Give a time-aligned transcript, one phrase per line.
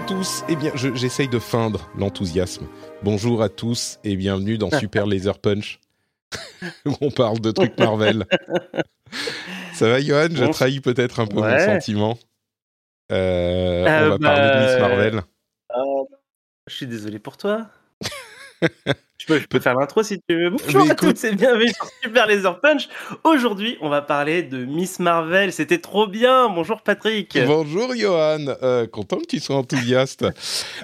[0.00, 2.66] À tous, eh bien, je- j'essaye de feindre l'enthousiasme.
[3.02, 5.80] Bonjour à tous et bienvenue dans Super Laser Punch,
[6.86, 8.24] où on parle de trucs Marvel.
[9.74, 10.28] Ça va, Johan?
[10.32, 11.66] Je trahis peut-être un peu Ouais.
[11.66, 12.18] mon sentiment.
[13.12, 15.22] Euh, Euh, on va parler de Miss bah, Marvel.
[16.68, 17.66] Je suis désolé pour toi.
[19.20, 20.50] Je, peux, je peux faire l'intro si tu veux.
[20.50, 22.88] Mais Bonjour à écoute- tous et bienvenue sur Super Laser Punch.
[23.24, 25.52] Aujourd'hui, on va parler de Miss Marvel.
[25.52, 26.48] C'était trop bien.
[26.48, 27.38] Bonjour Patrick.
[27.46, 30.24] Bonjour Johan, Euh, content que tu sois enthousiaste.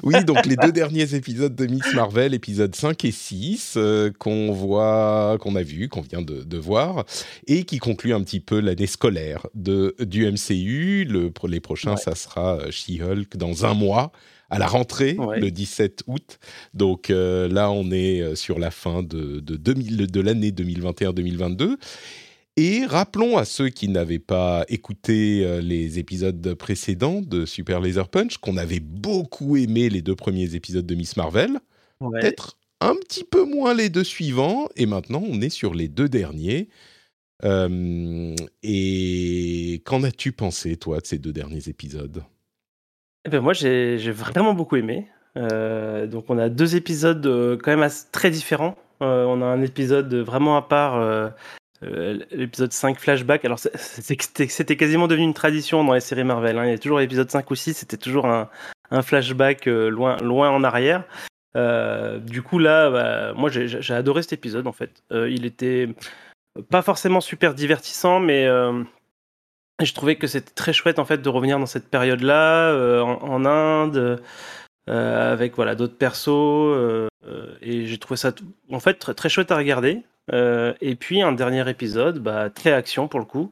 [0.03, 4.53] Oui, donc les deux derniers épisodes de Miss Marvel, épisodes 5 et 6, euh, qu'on
[4.53, 7.05] voit, qu'on a vu, qu'on vient de, de voir,
[7.47, 11.05] et qui concluent un petit peu l'année scolaire de, du MCU.
[11.09, 11.97] Le, les prochains, Ouais.
[11.97, 14.13] ça sera euh, She-Hulk dans un mois.
[14.51, 15.41] À la rentrée, Ouais.
[15.41, 16.39] le 17 août.
[16.75, 21.77] Donc euh, là, on est euh, sur la fin de, de, 2000 de l'année 2021-2022.
[22.59, 28.09] Et rappelons à ceux qui n'avaient pas écouté euh, les épisodes précédents de Super Laser
[28.09, 31.59] Punch qu'on avait beaucoup aimé les deux premiers épisodes de Miss Marvel,
[32.01, 32.21] Ouais.
[32.21, 36.09] peut-être un petit peu moins les deux suivants, et maintenant on est sur les deux
[36.09, 36.69] derniers.
[37.45, 42.23] Euh, et qu'en as-tu pensé, toi, de ces deux derniers épisodes?
[43.27, 45.09] Eh ben, moi, j'ai vraiment beaucoup aimé.
[45.37, 48.77] Euh, donc, on a deux épisodes euh, quand même très différents.
[49.03, 51.33] Euh, on a un épisode vraiment à part,
[51.83, 53.45] l'épisode 5 Flashback.
[53.45, 56.57] Alors, c'était quasiment devenu une tradition dans les séries Marvel.
[56.57, 56.67] hein.
[56.67, 58.49] Il y a toujours l'épisode 5 ou 6, c'était toujours un,
[59.03, 61.03] flashback loin, loin en arrière.
[62.21, 65.03] Du coup, là, bah, moi, j'ai adoré cet épisode, en fait.
[65.11, 65.89] Il était
[66.71, 68.49] pas forcément super divertissant, mais
[69.85, 73.45] je trouvais que c'était très chouette, en fait, de revenir dans cette période-là, euh, en,
[73.45, 74.23] Inde,
[74.89, 77.09] euh, avec voilà d'autres persos, euh,
[77.61, 78.33] et j'ai trouvé ça,
[78.71, 80.03] en fait, très, chouette à regarder.
[80.33, 83.51] Et puis, un dernier épisode, bah, très action pour le coup,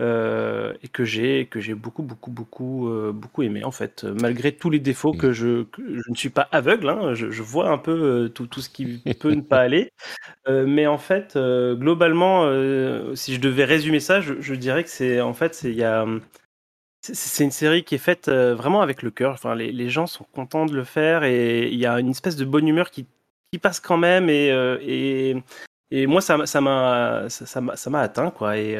[0.00, 4.04] euh, et que j'ai que j'ai beaucoup beaucoup beaucoup euh, beaucoup aimé en fait.
[4.04, 7.42] Malgré tous les défauts que je que je ne suis pas aveugle hein, je, je
[7.42, 9.90] vois un peu euh, tout, tout ce qui peut ne pas aller.
[10.48, 12.44] Euh, mais en fait globalement
[13.16, 15.84] si je devais résumer ça je, je dirais que c'est en fait c'est il y
[15.84, 16.22] a hum,
[17.02, 19.32] c'est- une série qui est faite vraiment avec le cœur.
[19.34, 22.36] Enfin les, les gens sont contents de le faire et il y a une espèce
[22.36, 23.06] de bonne humeur qui
[23.52, 24.48] qui passe quand même et
[24.82, 25.36] et
[25.90, 28.58] et moi ça m'a ça m'a ça ça m'a ça m'a atteint quoi.
[28.58, 28.76] Et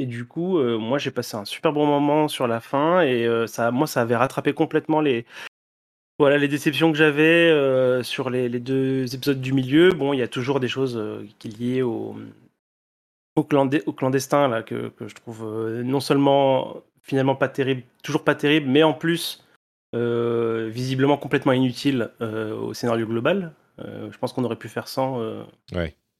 [0.00, 3.26] et du coup, euh, moi, j'ai passé un super bon moment sur la fin et
[3.26, 5.26] euh, ça, moi, ça avait rattrapé complètement les,
[6.18, 9.90] voilà, les déceptions que j'avais euh, sur les, deux épisodes du milieu.
[9.90, 10.98] Bon, il y a toujours des choses
[11.38, 12.16] qui liées au,
[13.36, 15.46] au, clandestin là que, je trouve
[15.84, 19.44] non seulement finalement pas terrible, toujours pas terrible, mais en plus
[19.92, 23.52] visiblement complètement inutile au scénario global.
[23.78, 25.44] Je pense qu'on aurait pu faire sans.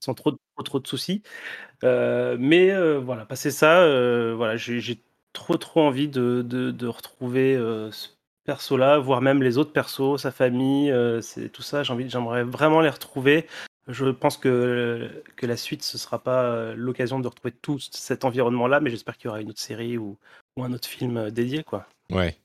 [0.01, 0.33] Sans trop,
[0.65, 1.23] trop, de soucis.
[1.83, 3.85] Mais voilà, passer ça,
[4.35, 4.99] voilà, j'ai
[5.33, 7.55] trop trop envie de, de, retrouver
[7.93, 8.09] ce
[8.45, 11.83] perso-là, voire même les autres persos, sa famille, c'est tout ça.
[11.83, 13.47] J'aimerais vraiment les retrouver.
[13.89, 18.81] Je pense que que la suite ce sera pas l'occasion de retrouver tout cet environnement-là,
[18.81, 20.17] mais j'espère qu'il y aura une autre série ou,
[20.57, 21.87] ou un autre film dédié, quoi.
[22.11, 22.37] Ouais.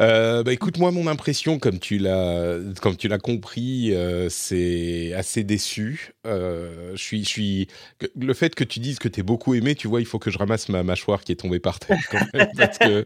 [0.00, 5.12] Euh, bah écoute, moi, mon impression, comme tu l'as, comme tu l'as compris, euh, c'est
[5.14, 6.12] assez déçu.
[6.26, 7.68] Euh, je suis, je suis.
[7.98, 10.30] que- Le fait que tu dises que t'es beaucoup aimé, tu vois, il faut que
[10.32, 13.04] je ramasse ma mâchoire qui est tombée par terre quand même, parce que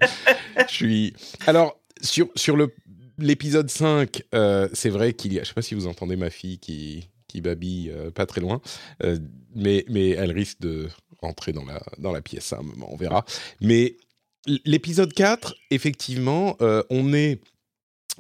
[0.69, 1.12] je suis.
[1.46, 2.75] Alors sur sur le
[3.19, 5.43] l'épisode 5, euh, c'est vrai qu'il y a.
[5.43, 8.62] Je sais pas si vous entendez ma fille qui qui babille pas très loin,
[9.55, 10.88] mais mais elle risque de
[11.20, 13.26] rentrer dans la dans la pièce à un moment, on verra.
[13.61, 13.96] Mais
[14.46, 17.40] l'épisode 4, effectivement, euh, on est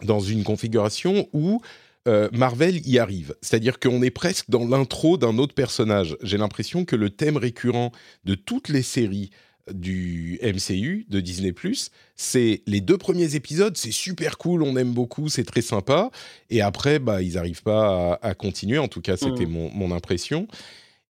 [0.02, 1.60] dans une configuration où
[2.06, 3.34] euh, Marvel y arrive.
[3.42, 6.16] C'est-à-dire qu'on est presque dans l'intro d'un autre personnage.
[6.22, 7.92] J'ai l'impression que le thème récurrent
[8.24, 9.30] de toutes les séries
[9.72, 14.94] du MCU, de Disney +, c'est les deux premiers épisodes, c'est super cool, on aime
[14.94, 16.10] beaucoup, c'est très sympa,
[16.48, 19.92] et après, bah, ils n'arrivent pas à, à continuer, en tout cas, c'était mon, mon
[19.94, 20.48] impression.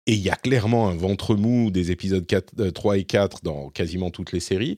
[0.07, 3.39] Et il y a clairement un ventre mou des épisodes 4, euh, 3 et 4
[3.43, 4.77] dans quasiment toutes les séries.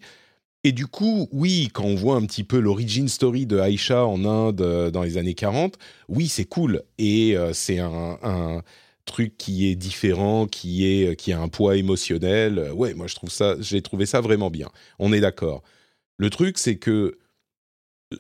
[0.64, 4.26] Et du coup, oui, quand on voit un petit peu l'origin story de Aïcha en
[4.26, 5.78] Inde euh, dans les années 40,
[6.10, 6.84] oui, c'est cool.
[6.98, 8.64] Et euh, c'est un, un,
[9.06, 12.72] truc qui est différent, qui, est, qui a un poids émotionnel.
[12.74, 14.70] Ouais, moi, je trouve ça, j'ai trouvé ça vraiment bien.
[15.00, 15.64] On est d'accord.
[16.18, 17.18] Le truc, c'est que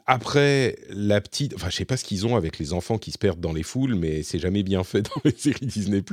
[0.06, 3.18] après, la petite, enfin, je sais pas ce qu'ils ont avec les enfants qui se
[3.18, 6.04] perdent dans les foules, mais c'est jamais bien fait dans les séries Disney+.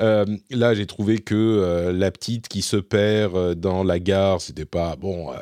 [0.00, 4.40] Euh, là, j'ai trouvé que euh, la petite qui se perd euh, dans la gare,
[4.40, 5.30] c'était pas bon.
[5.32, 5.38] je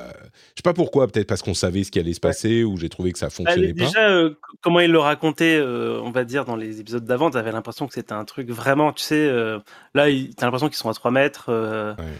[0.56, 3.12] sais pas pourquoi, peut-être parce qu'on savait ce qui allait se passer, ou j'ai trouvé
[3.12, 4.22] que ça fonctionnait déjà, pas.
[4.24, 7.94] Déjà, comment il le racontait, on va dire dans les épisodes d'avant, t'avais l'impression que
[7.94, 10.06] c'était un truc vraiment, tu sais, là,
[10.36, 11.50] t'as l'impression qu'ils sont à 3 mètres.
[11.98, 12.14] Ouais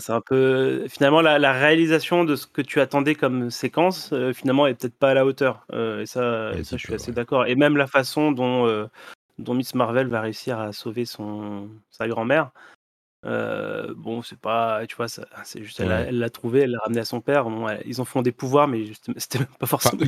[0.00, 4.66] c'est un peu finalement la, réalisation de ce que tu attendais comme séquence euh, finalement
[4.66, 5.64] est peut-être pas à la hauteur.
[5.72, 7.46] Euh, et ça, ça je suis assez d'accord.
[7.46, 8.86] Et même la façon dont euh,
[9.38, 12.50] dont Miss Marvel va réussir à sauver son sa grand-mère
[13.26, 17.04] euh, bon, c'est pas, tu vois, c'est juste, elle l'a trouvé, elle l'a ramené à
[17.04, 17.44] son père.
[17.44, 18.84] Bon, ils en font des pouvoirs, mais
[19.16, 20.00] c'était pas forcément.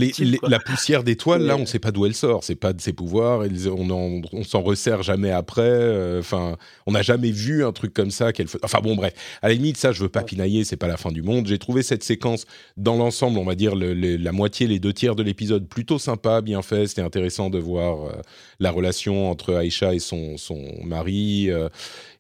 [0.43, 2.45] la poussière d'étoile, là, on sait pas d'où elle sort.
[2.45, 3.41] C'est pas de ses pouvoirs.
[3.41, 5.63] on, on s'en resserre jamais après.
[5.63, 6.57] Euh, enfin,
[6.87, 8.47] on n'a jamais vu un truc comme ça qu'elle.
[8.63, 9.15] Enfin bon, bref.
[9.43, 10.63] À la limite, ça, je veux pas pinailler.
[10.65, 11.47] C'est pas la fin du monde.
[11.49, 15.25] J'ai trouvé cette séquence dans l'ensemble, on va dire la moitié, les deux tiers de
[15.25, 16.87] l'épisode, plutôt sympa, bien fait.
[16.87, 18.13] C'était intéressant de voir euh,
[18.61, 21.51] la relation entre Aïcha et son son mari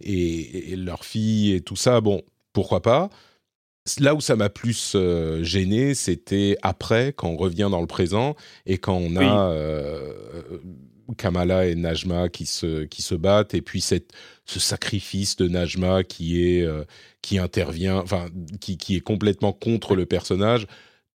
[0.00, 2.00] et, leur fille et tout ça.
[2.00, 2.22] Bon,
[2.52, 3.10] pourquoi pas
[4.00, 8.36] Là où ça m'a plus euh, gêné, c'était après, quand on revient dans le présent
[8.66, 10.12] et quand on a euh,
[11.16, 14.12] Kamala et Najma qui se, qui se battent, et puis cette,
[14.44, 16.84] ce sacrifice de Najma qui, est, euh,
[17.22, 18.26] qui intervient, enfin,
[18.60, 20.66] qui, qui est complètement contre le personnage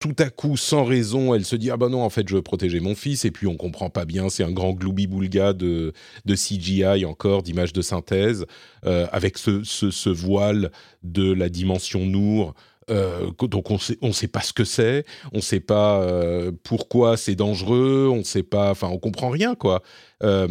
[0.02, 2.42] tout à coup, sans raison, elle se dit ah ben non, en fait, je veux
[2.42, 3.24] protéger mon fils.
[3.24, 5.92] Et puis on comprend pas bien, c'est un grand gloubi-boulga de,
[6.24, 8.44] de CGI encore, d'images de synthèse,
[8.84, 10.72] euh, avec ce, ce, voile
[11.04, 12.54] de la dimension Nour.
[12.90, 17.16] Euh, donc on sait, on sait pas ce que c'est, on sait pas euh, pourquoi
[17.16, 19.82] c'est dangereux, on sait pas, enfin on comprend rien quoi.
[20.20, 20.48] A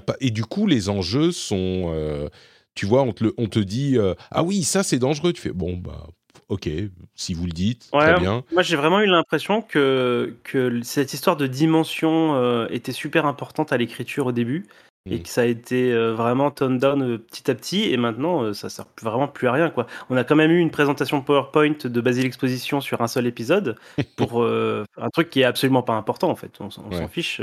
[0.00, 2.28] pas et du coup les enjeux sont,
[2.74, 3.98] tu vois, on te, on te dit
[4.32, 6.08] ah oui ça c'est dangereux, tu fais bon bah
[6.50, 6.68] ok,
[7.14, 8.44] si vous le dites, très bien.
[8.52, 13.72] Moi, j'ai vraiment eu l'impression que, que cette histoire de dimension euh, était super importante
[13.72, 14.66] à l'écriture au début
[15.06, 15.22] et hmm.
[15.22, 18.68] que ça a été euh, vraiment toned down euh, petit à petit et maintenant ça
[18.68, 19.86] sert vraiment plus à rien quoi.
[20.10, 23.76] On a quand même eu une présentation PowerPoint de Basile Exposition sur un seul épisode
[24.16, 26.52] pour un truc qui est absolument pas important en fait.
[26.60, 27.40] On, s'en fiche.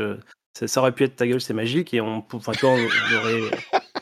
[0.54, 3.42] Ça, aurait pu être ta gueule, c'est magique et on, enfin, on aurait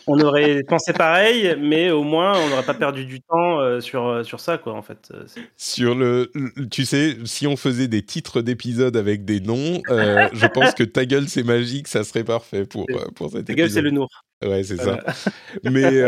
[0.08, 4.08] on aurait pensé pareil, mais au moins on n'aurait pas perdu du temps euh, sur,
[4.08, 5.12] euh, sur ça, quoi, en fait.
[5.14, 5.26] Euh,
[5.58, 6.32] sur le,
[6.72, 11.06] tu sais, si on faisait des titres d'épisodes avec des noms, je pense que ta
[11.06, 12.86] gueule c'est magique, ça serait parfait pour,
[13.16, 13.46] pour cet épisode.
[13.48, 14.10] Ta gueule c'est le Nour.
[14.44, 15.00] Ouais, c'est ça.
[15.64, 16.04] mais,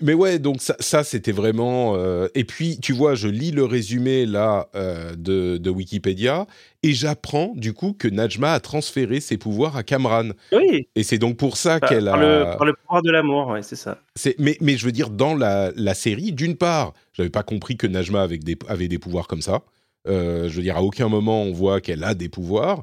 [0.00, 1.96] mais ouais, donc ça, ça c'était vraiment.
[2.34, 4.68] Et puis, tu vois, je lis le résumé là
[5.16, 6.46] de, de, Wikipédia
[6.82, 10.30] et j'apprends du coup que Najma a transféré ses pouvoirs à Kamran.
[10.52, 10.88] Oui.
[10.94, 12.16] Et c'est donc pour ça qu'elle a.
[12.16, 13.98] Le, par le pouvoir de l'amour, ouais, c'est ça.
[14.38, 17.86] Mais, mais je veux dire, dans la, la série, d'une part, j'avais pas compris que
[17.86, 19.62] Najma avait des, avait des pouvoirs comme ça.
[20.08, 22.82] Euh, je veux dire, à aucun moment on voit qu'elle a des pouvoirs.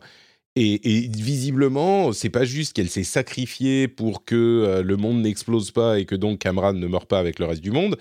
[0.61, 5.71] Et, et visiblement, c'est pas juste qu'elle s'est sacrifiée pour que euh, le monde n'explose
[5.71, 7.97] pas et que donc Kamran ne meure pas avec le reste du monde,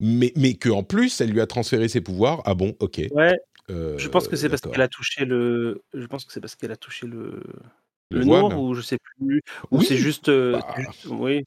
[0.00, 2.40] mais, mais qu'en plus, elle lui a transféré ses pouvoirs.
[2.46, 3.02] Ah bon, ok.
[3.10, 3.38] Ouais,
[3.68, 5.82] je pense que c'est parce qu'elle a touché le.
[5.92, 7.42] Je pense que c'est parce qu'elle a touché le.
[8.12, 9.42] Le, nord ou je sais plus.
[9.70, 10.66] Ou c'est juste, bah.
[11.10, 11.44] Oui.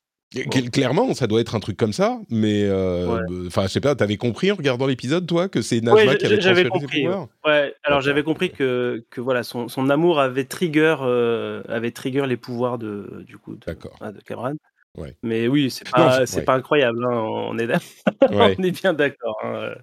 [0.72, 2.70] Clairement, ça doit être un truc comme ça, mais
[3.48, 3.96] enfin, je sais pas.
[3.96, 7.28] T'avais compris en regardant l'épisode, toi, que c'est Najma qui avait transféré ses pouvoirs.
[7.46, 7.76] Ouais.
[7.84, 10.96] Alors j'avais compris que, que voilà, son, son amour avait trigger,
[11.68, 14.56] avait trigger les pouvoirs de du coup de, de Cameron.
[14.98, 15.16] Ouais.
[15.24, 17.04] Mais oui, c'est pas, c'est pas incroyable.
[17.04, 17.68] Hein, on est,
[18.32, 19.40] on est bien d'accord.
[19.44, 19.74] Hein.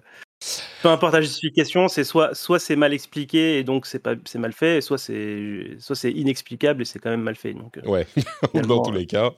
[0.81, 4.39] Peu importe la justification, c'est soit, soit c'est mal expliqué et donc c'est pas c'est
[4.39, 7.53] mal fait, soit c'est soit c'est inexplicable et c'est quand même mal fait.
[7.53, 8.07] Donc, euh, ouais,
[8.67, 9.31] dans tous les cas.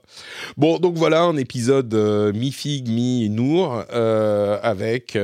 [0.56, 5.18] Bon, donc voilà un épisode euh, mi-figue, mi-nour euh, avec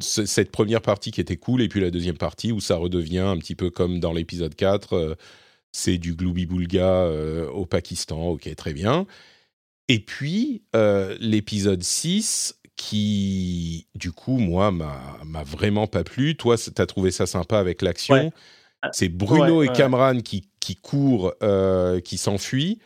[0.00, 3.36] cette première partie qui était cool et puis la deuxième partie où ça redevient un
[3.36, 5.16] petit peu comme dans l'épisode 4.
[5.72, 7.10] c'est du gloubi-boulga
[7.52, 9.06] au Pakistan, ok, très bien.
[9.88, 10.62] Et puis,
[11.20, 16.36] l'épisode 6, qui, du coup, moi, m'a vraiment pas plu.
[16.36, 18.32] Toi, tu as trouvé ça sympa avec l'action.
[18.82, 22.78] Ah, c'est Bruno et Cameron qui, qui courent, euh, qui s'enfuient.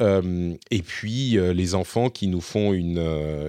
[0.00, 2.98] Euh, et puis euh, les enfants qui nous font une,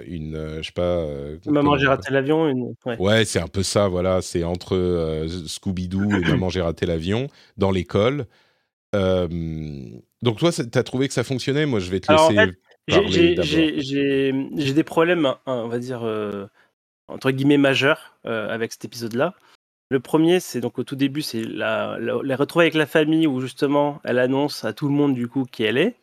[0.07, 1.05] une je sais pas.
[1.45, 2.47] Maman j'ai raté l'avion.
[2.47, 2.73] Une...
[2.97, 4.21] Ouais, c'est un peu ça, voilà.
[4.21, 7.27] C'est entre Scooby-Doo et Maman j'ai raté l'avion
[7.57, 8.25] dans l'école.
[8.93, 11.65] donc toi, tu as trouvé que ça fonctionnait?
[11.65, 12.53] Moi, je vais te laisser.
[12.89, 16.47] J'ai des problèmes, hein, on va dire, euh,
[17.07, 19.35] entre guillemets, majeurs euh, avec cet épisode-là.
[19.89, 23.25] Le premier, c'est donc au tout début, c'est la, la, les retrouver avec la famille
[23.25, 25.95] où justement elle annonce à tout le monde du coup qui elle est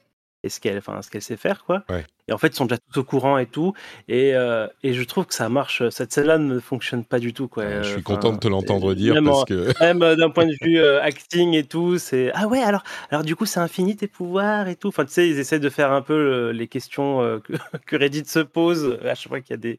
[0.43, 1.85] et ce qu'elle, enfin ce qu'elle sait faire quoi.
[1.89, 2.05] Ouais.
[2.29, 3.73] Et en fait, ils sont déjà tous au courant et tout.
[4.09, 5.89] Et, euh, et je trouve que ça marche.
[5.91, 7.83] Cette scène-là ne fonctionne pas du tout quoi.
[7.83, 10.57] Je suis content de te l'entendre dire même parce que même euh, d'un point de
[10.61, 14.09] vue euh, acting et tout, c'est ah ouais alors alors du coup c'est infini tes
[14.09, 14.89] pouvoirs et tout.
[14.89, 17.53] Enfin tu sais ils essaient de faire un peu euh, les questions euh, que,
[17.87, 19.79] que Reddit se pose à chaque fois qu'il y a des,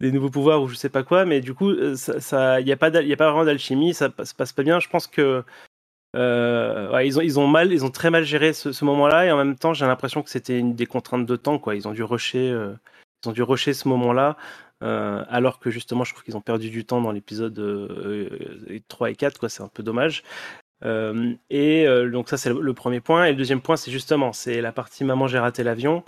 [0.00, 2.72] des nouveaux pouvoirs ou je sais pas quoi, mais du coup euh, ça il y
[2.72, 4.80] a pas il y a pas vraiment d'alchimie, ça se passe pas bien.
[4.80, 5.44] Je pense que
[6.14, 9.26] euh, ouais, ils ont ils ont mal ils ont très mal géré ce, ce moment-là
[9.26, 11.74] et en même temps j'ai l'impression que c'était une des contraintes de temps quoi.
[11.74, 12.74] Ils ont dû rusher euh,
[13.24, 14.36] ils ont dû rusher ce moment-là.
[14.82, 18.28] Euh, alors que justement, je trouve qu'ils ont perdu du temps dans l'épisode euh,
[18.68, 20.24] euh, 3 et 4, quoi, c'est un peu dommage.
[20.84, 23.26] Euh, et euh, donc ça, c'est le, premier point.
[23.26, 26.04] Et le deuxième point, c'est justement, c'est la partie Maman, j'ai raté l'avion,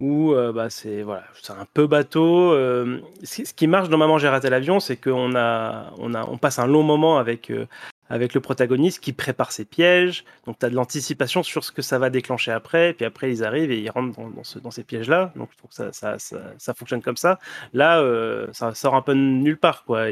[0.00, 2.52] où euh, bah, c'est voilà, c'est un peu bateau.
[2.52, 6.38] Euh, ce, qui marche dans Maman, j'ai raté l'avion, c'est qu'on a, on a, on
[6.38, 7.66] passe un long moment avec euh,
[8.08, 10.24] avec le protagoniste qui prépare ses pièges.
[10.46, 12.94] Donc, tu as de l'anticipation sur ce que ça va déclencher après.
[12.94, 15.32] Puis après, ils arrivent et ils rentrent dans, dans, ce- dans ces pièges-là.
[15.36, 17.38] Donc, je trouve que ça, fonctionne comme ça.
[17.72, 19.84] Là, euh, ça sort un peu de nulle part.
[19.84, 20.10] Quoi.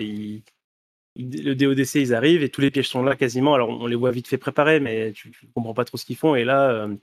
[1.17, 3.55] Le DODC, ils arrivent et tous les pièges sont là quasiment.
[3.55, 6.17] Alors, on les voit vite fait préparés, mais tu, tu comprends pas trop ce qu'ils
[6.17, 6.35] font.
[6.35, 6.95] Et là, euh,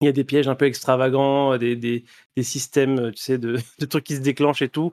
[0.00, 2.04] il y a des pièges un peu extravagants, des,
[2.42, 3.58] systèmes, tu sais, de
[3.88, 4.92] trucs qui se déclenchent et tout.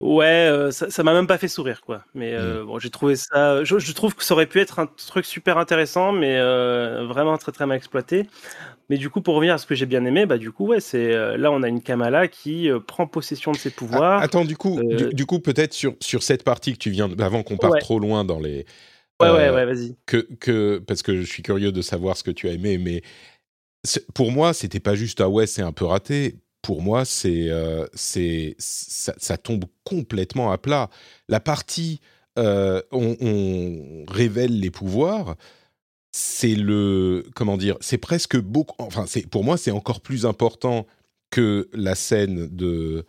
[0.00, 2.04] Ouais, euh, ça m'a même pas fait sourire, quoi.
[2.14, 3.64] Mais euh, bon, j'ai trouvé ça.
[3.64, 7.36] Je, je trouve que ça aurait pu être un truc super intéressant, mais euh, vraiment
[7.36, 8.28] très très mal exploité.
[8.90, 10.78] Mais du coup, pour revenir à ce que j'ai bien aimé, bah du coup, ouais,
[10.80, 14.20] c'est euh, là on a une Kamala qui euh, prend possession de ses pouvoirs.
[14.20, 16.90] Ah, attends, du coup, Euh, du, du coup peut-être sur, sur cette partie que tu
[16.90, 17.80] viens, de- avant qu'on parte Ouais.
[17.80, 18.66] trop loin dans les,
[19.20, 19.96] ouais, ouais, ouais, vas-y.
[20.06, 23.02] que, que parce que je suis curieux de savoir ce que tu as aimé, mais
[24.14, 26.36] pour moi, c'était pas juste ah ouais, c'est un peu raté.
[26.62, 30.90] Pour moi, c'est euh, ça, tombe complètement à plat.
[31.28, 32.00] La partie
[32.38, 35.36] euh, on, révèle les pouvoirs,
[36.12, 38.76] c'est le comment dire, c'est presque beaucoup.
[38.78, 40.86] Enfin, pour moi, c'est encore plus important
[41.30, 43.04] que la scène de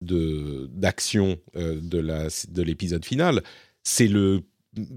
[0.00, 3.42] de d'action euh, de la de l'épisode final.
[3.84, 4.42] C'est le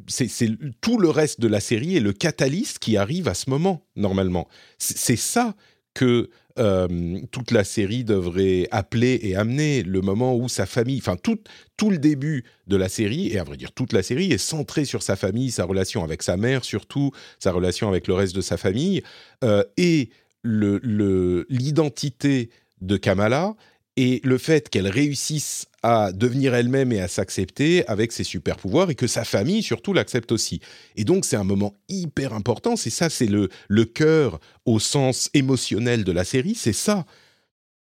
[0.08, 0.50] c'est
[0.82, 4.48] tout le reste de la série et le catalyste qui arrive à ce moment normalement.
[4.80, 5.56] C'est ça
[5.94, 11.16] que euh, toute la série devrait appeler et amener le moment où sa famille, enfin
[11.16, 11.40] tout,
[11.78, 14.86] tout le début de la série, et à vrai dire toute la série, est centrée
[14.86, 18.42] sur sa famille, sa relation avec sa mère surtout, sa relation avec le reste de
[18.42, 19.02] sa famille,
[19.44, 20.10] euh, et
[20.44, 22.50] le- le- l'identité
[22.82, 23.56] de Kamala,
[23.98, 28.90] et le fait qu'elle réussisse à devenir elle-même et à s'accepter avec ses super pouvoirs,
[28.90, 30.62] et que sa famille surtout l'accepte aussi.
[30.96, 35.30] Et donc c'est un moment hyper important, c'est ça, c'est le, le cœur au sens
[35.34, 37.06] émotionnel de la série, c'est ça.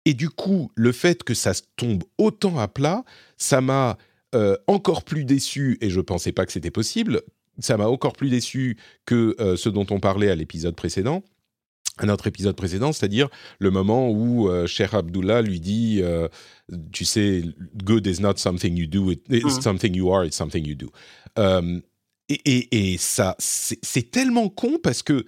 [0.06, 3.04] Et du coup, le fait que ça tombe autant à plat,
[3.38, 3.98] ça m'a
[4.36, 7.22] euh, encore plus déçu, et je pensais pas que c'était possible,
[7.60, 11.24] ça m'a encore plus déçu que euh, ce dont on parlait à l'épisode précédent,
[11.98, 16.28] à notre épisode précédent, c'est-à-dire le moment où euh, Cher Abdullah lui dit, euh,
[16.92, 17.44] tu sais,
[17.84, 19.62] good is not something you do, it- it's Mhm.
[19.62, 20.90] something you are, it's something you do.
[21.38, 21.80] Euh,
[22.30, 25.26] et, et- et ça, c'est tellement con parce que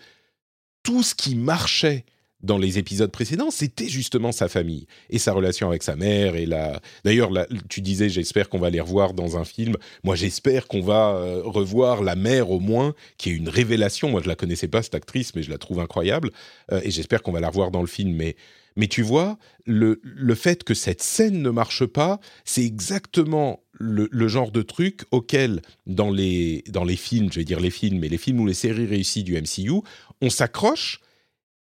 [0.82, 2.06] tout ce qui marchait
[2.46, 6.36] dans les épisodes précédents, c'était justement sa famille et sa relation avec sa mère.
[6.36, 6.80] Et la...
[7.04, 7.32] D'ailleurs,
[7.70, 9.76] tu disais, j'espère qu'on va les revoir dans un film.
[10.04, 14.10] Moi, j'espère qu'on va euh, revoir la mère au moins, qui est une révélation.
[14.10, 16.30] Moi, je la connaissais pas cette actrice, mais je la trouve incroyable.
[16.72, 18.14] Euh, et j'espère qu'on va la revoir dans le film.
[18.14, 18.36] Mais,
[18.76, 24.08] mais tu vois, le, le fait que cette scène ne marche pas, c'est exactement le,
[24.12, 28.00] le genre de truc auquel, dans les, dans les films, je vais dire les films,
[28.00, 29.82] mais les films ou les séries réussies du MCU,
[30.22, 31.02] on s'accroche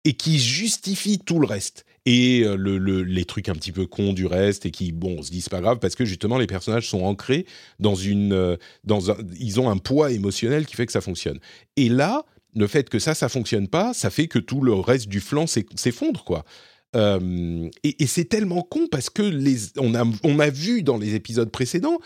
[0.05, 1.85] et qui justifie tout le reste.
[2.07, 5.17] Et euh, le, le- les trucs un petit peu cons du reste et qui, bon,
[5.19, 7.45] on se dit c'est pas grave parce que justement les personnages sont ancrés
[7.79, 11.39] dans une, euh, dans un, ils ont un poids émotionnel qui fait que ça fonctionne.
[11.77, 15.07] Et là, le fait que ça, ça fonctionne pas, ça fait que tout le reste
[15.09, 16.43] du flanc s'eff- s'effondre, quoi.
[16.95, 19.31] Euh, et c'est tellement con parce que
[19.79, 21.99] on, a, on a vu dans les épisodes précédents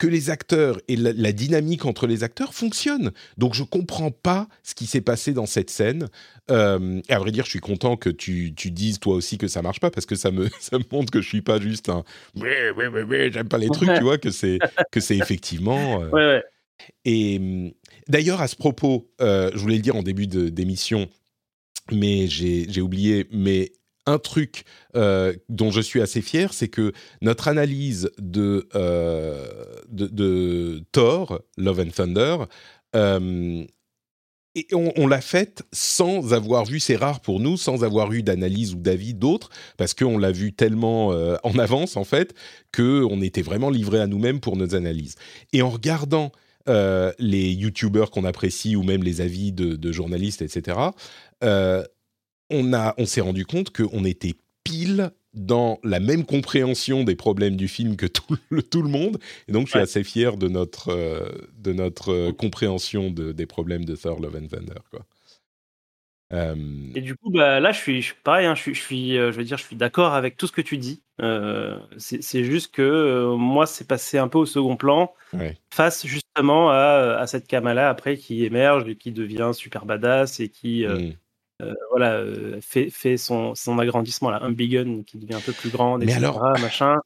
[0.00, 3.12] que les acteurs et la, la dynamique entre les acteurs fonctionnent.
[3.36, 6.08] Donc je comprends pas ce qui s'est passé dans cette scène.
[6.50, 9.46] Euh, et à vrai dire, je suis content que tu, tu dises toi aussi que
[9.46, 11.90] ça marche pas parce que ça me, ça me montre que je suis pas juste
[11.90, 12.02] un
[13.30, 14.58] j'aime pas les trucs, tu vois, que c'est,
[14.90, 16.02] que c'est effectivement.
[16.02, 16.44] euh, Ouais, ouais.
[17.04, 17.70] et hum,
[18.08, 21.10] d'ailleurs, à ce propos, euh, je voulais le dire en début de- d'émission,
[21.92, 23.72] mais j'ai j'ai oublié, mais
[24.10, 24.64] un truc
[24.96, 29.46] euh, dont je suis assez fier, c'est que notre analyse de, euh,
[29.88, 32.36] de, de Thor, Love and Thunder,
[32.96, 33.64] euh,
[34.72, 38.78] on, l'a faite sans avoir vu, c'est rare pour nous, sans avoir eu d'analyse ou
[38.78, 41.10] d'avis d'autres, parce qu'on l'a vu tellement
[41.44, 42.34] en avance, en fait,
[42.74, 45.14] qu'on était vraiment livré à nous-mêmes pour nos analyses.
[45.52, 46.32] Et en regardant
[46.66, 50.78] les youtubeurs qu'on apprécie ou même les avis de, journalistes, etc.,
[52.50, 57.56] on, a, on s'est rendu compte qu'on était pile dans la même compréhension des problèmes
[57.56, 59.18] du film que tout le, tout le monde.
[59.48, 61.28] Et donc, je suis assez fier de notre, euh,
[61.58, 64.80] de notre compréhension des problèmes de Thor Love and Thunder.
[64.90, 65.06] Quoi.
[66.32, 66.54] Euh,
[66.94, 69.44] et du coup, bah, là, je suis, je pareil, hein, je, suis, euh, je veux
[69.44, 71.02] dire, je suis d'accord avec tout ce que tu dis.
[71.20, 75.12] Euh, c'est juste que moi, c'est passé un peu au second plan
[75.70, 80.48] face justement à, à cette Kamala après qui émerge et qui devient super badass et
[80.48, 81.12] qui mmh.
[81.90, 82.24] Voilà,
[82.60, 86.00] fait, fait son, son agrandissement, là, un big gun qui devient un peu plus grand,
[86.00, 86.40] etc., alors...
[86.60, 86.96] machin.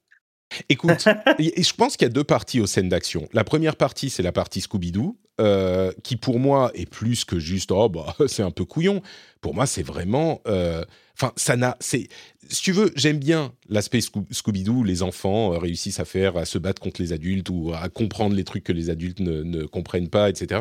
[0.69, 1.05] Écoute,
[1.39, 3.29] je pense qu'il y a deux parties aux scènes d'action.
[3.33, 7.73] La première partie, c'est la partie Scooby-Doo, euh, qui pour moi est plus que juste
[7.73, 9.03] oh bah c'est un peu couillon.
[9.41, 10.85] Pour moi, c'est vraiment, euh,
[11.19, 12.09] enfin ça n'a, c'est,
[12.49, 14.85] si tu veux, j'aime bien l'aspect Scooby-Doo.
[14.85, 18.37] Les enfants euh, réussissent à faire, à se battre contre les adultes ou à comprendre
[18.37, 20.61] les trucs que les adultes ne, ne comprennent pas, etc.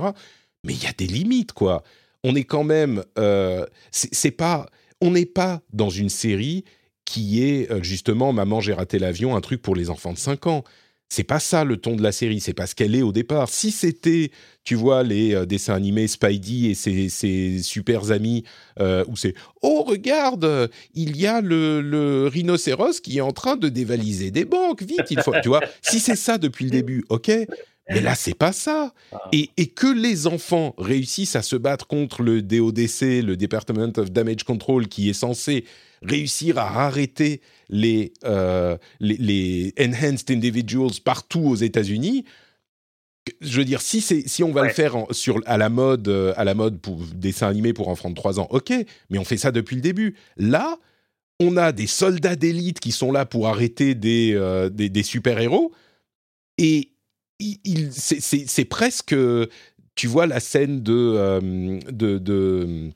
[0.64, 1.84] Mais il y a des limites, quoi.
[2.24, 3.04] On est quand même,
[3.92, 4.68] c'est pas,
[5.02, 6.64] on n'est pas dans une série
[7.06, 10.48] qui est euh, justement Maman, j'ai raté l'avion, un truc pour les enfants de 5
[10.48, 10.64] ans.
[11.10, 13.48] C'est pas ça le ton de la série, c'est pas ce qu'elle est au départ.
[13.48, 14.32] Si c'était,
[14.64, 18.46] tu vois, les euh, dessins animés Spidey et ses, ses super amis,
[18.80, 23.70] euh, où c'est Oh, regarde, il y a le, rhinocéros qui est en train de
[23.70, 25.34] dévaliser des banques, vite, il faut.
[25.44, 27.30] tu vois, si c'est ça depuis le début, ok,
[27.90, 28.94] mais là, c'est pas ça.
[29.12, 29.22] Ah.
[29.32, 34.12] Et, et, que les enfants réussissent à se battre contre le DODC, le Department of
[34.12, 35.66] Damage Control, qui est censé
[36.02, 42.26] réussir à arrêter les, euh, les, enhanced individuals partout aux États-Unis.
[43.42, 46.44] Je veux dire, si, si on va le faire sur, à la mode, euh, à
[46.44, 48.74] la mode pour dessin animé pour enfants de 3 ans, ok,
[49.10, 50.16] mais on fait ça depuis le début.
[50.36, 50.78] Là,
[51.40, 55.72] on a des soldats d'élite qui sont là pour arrêter des, euh, des, super-héros,
[56.58, 56.93] et
[57.40, 59.16] il, c'est presque,
[59.96, 62.92] tu vois, la scène de, de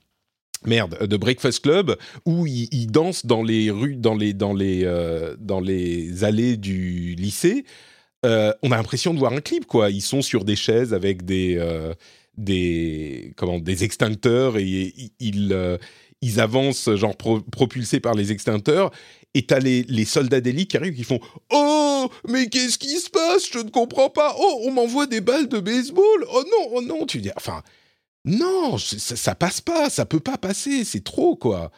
[0.65, 5.35] merde, de Breakfast Club où ils, dansent dans les rues, dans les dans les euh,
[5.39, 7.65] dans les allées du lycée.
[8.25, 9.89] Euh, on a l'impression de voir un clip quoi.
[9.89, 11.93] Ils sont sur des chaises avec des euh,
[12.37, 15.77] des comment des extincteurs et ils
[16.21, 18.91] ils avancent genre propulsés par les extincteurs
[19.33, 21.19] et t'as les, les soldats d'élite qui arrivent qui font
[21.51, 23.49] oh mais qu'est-ce qui se passe?
[23.51, 27.05] Je ne comprends pas oh on m'envoie des balles de baseball oh non oh non
[27.05, 27.63] tu dis enfin
[28.27, 31.71] non, ça, passe pas, ça peut pas passer, c'est trop quoi.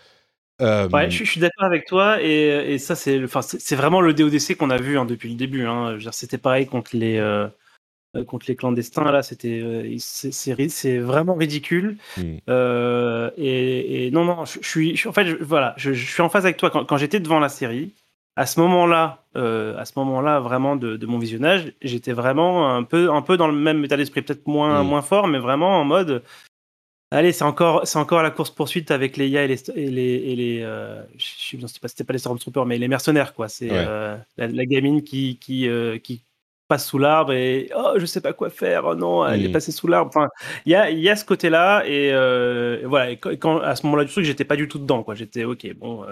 [0.60, 4.72] Ouais, je, suis d'accord avec toi et, ça c'est, enfin c'est vraiment le DODC qu'on
[4.72, 5.66] a vu hein, depuis le début.
[5.66, 5.98] Hein.
[6.12, 7.50] C'était pareil contre les euh, euh,
[8.28, 11.98] contre les clandestins là, c'était euh, c'est vraiment ridicule.
[12.18, 12.38] Mmh.
[13.38, 16.98] et, non non, je, suis en fait voilà, je, suis en phase avec toi quand
[16.98, 17.94] j'étais devant la série
[18.40, 23.12] à ce moment-là, euh, à ce moment-là vraiment de, mon visionnage, j'étais vraiment un peu,
[23.12, 24.88] un peu dans le même état d'esprit, peut-être moins, mm.
[24.88, 26.24] moins fort, mais vraiment en mode,
[27.12, 30.02] allez, c'est encore, c'est encore la course poursuite avec les IA et les, et les,
[30.02, 33.50] et les euh, je sais pas, c'était pas les Stormtroopers, mais les mercenaires, quoi.
[33.50, 35.68] C'est euh, la, gamine qui, qui,
[36.02, 36.24] qui
[36.70, 39.74] passe sous l'arbre et oh, je sais pas quoi faire, oh non, elle est passée
[39.74, 40.10] sous l'arbre.
[40.10, 40.30] Enfin,
[40.66, 42.12] il y a, y a ce côté-là et,
[42.86, 43.16] voilà.
[43.18, 45.16] quand, à ce moment-là du truc, j'étais pas du tout dedans, quoi.
[45.16, 46.06] J'étais ok, bon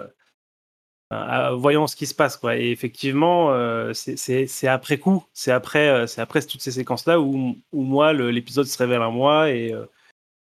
[1.56, 6.08] voyons ce qui se passe quoi et effectivement euh, c'est après coup c'est après euh,
[6.08, 9.74] c'est après toutes ces séquences là où, où moi l'épisode se révèle à moi et
[9.74, 9.86] euh,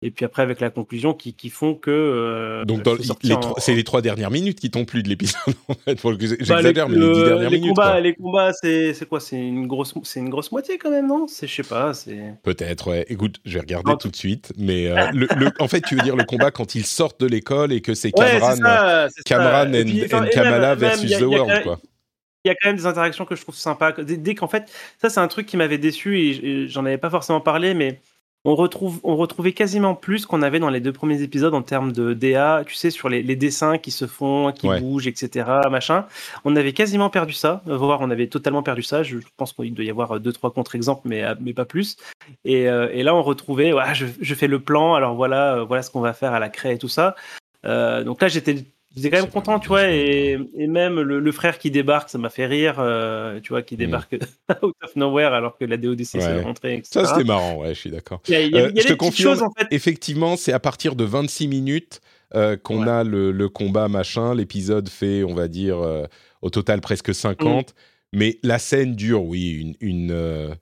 [0.05, 2.83] et puis après avec la conclusion qui, qui font que euh, donc
[3.57, 5.99] c'est les trois dernières minutes qui t'ont plu de l'épisode en fait.
[6.19, 9.19] J'exagère mais les dix dernières les minutes combats, les combats c'est quoi?
[9.19, 11.25] C'est une grosse c'est une grosse moitié quand même non?
[11.27, 13.05] C'est je sais pas c'est peut-être ouais.
[13.09, 15.27] Écoute je vais regarder tout de suite mais euh, le,
[15.59, 18.11] en fait tu veux dire le combat quand ils sortent de l'école et que c'est
[18.11, 21.79] Cameron Cameron et, Kamala versus The World quoi.
[22.43, 23.93] il y a quand même des interactions que je trouve sympas.
[23.93, 27.41] Dès, qu'en fait, ça c'est un truc qui m'avait déçu et j'en avais pas forcément
[27.41, 28.01] parlé, mais
[28.45, 31.91] on, retrouve, on retrouvait quasiment plus qu'on avait dans les deux premiers épisodes en termes
[31.91, 35.49] de DA, tu sais, sur les, dessins qui se font, qui bougent, etc.
[35.69, 36.05] Machin.
[36.45, 39.03] On avait quasiment perdu ça, voire on avait totalement perdu ça.
[39.03, 41.97] Je pense qu'il doit y avoir deux, trois contre-exemples, mais, mais pas plus.
[42.45, 46.13] Et, euh, là, on retrouvait, je, fais le plan, alors voilà, voilà ce qu'on va
[46.13, 47.15] faire à la craie et tout ça.
[47.65, 51.69] Euh, donc là, j'étais J'étais quand même content, tu vois, et, même le, frère qui
[51.69, 54.13] débarque, ça m'a fait rire, euh, tu vois, qui débarque
[54.63, 57.01] out of nowhere alors que la DODC s'est rentrée, etc.
[57.01, 58.21] Ça, c'était marrant, ouais, je suis d'accord.
[58.27, 59.67] Il y a, je te confirme, en fait.
[59.71, 62.01] effectivement, c'est à partir de 26 minutes
[62.35, 64.33] euh, qu'on a le, combat machin.
[64.33, 66.05] L'épisode fait, on va dire, euh,
[66.41, 67.69] au total presque 50.
[67.69, 67.73] Mm.
[68.13, 69.75] Mais la scène dure, oui, une...
[69.81, 70.55] une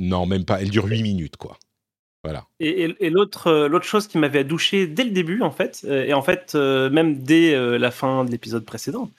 [0.00, 1.58] non, même pas, elle dure 8 minutes, quoi.
[2.24, 2.46] Voilà.
[2.60, 6.14] Et, l'autre, euh, l'autre chose qui m'avait douché dès le début, en fait, euh, et
[6.14, 9.10] en fait, euh, même dès la fin de l'épisode précédent,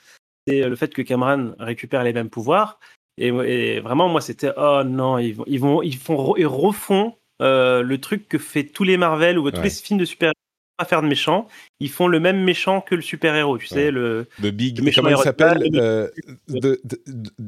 [0.46, 2.78] c'est le fait que Cameron récupère les mêmes pouvoirs.
[3.18, 7.14] Et, et vraiment, moi, c'était oh non, ils vont, ils vont, ils font, ils refont
[7.40, 10.32] euh, le truc que fait tous les Marvel ou tous les films de super
[10.80, 11.46] pas faire de méchants,
[11.78, 14.26] ils font le même méchant que le super héros, tu sais le.
[14.42, 16.08] The Big, Le méchant comment il s'appelle euh,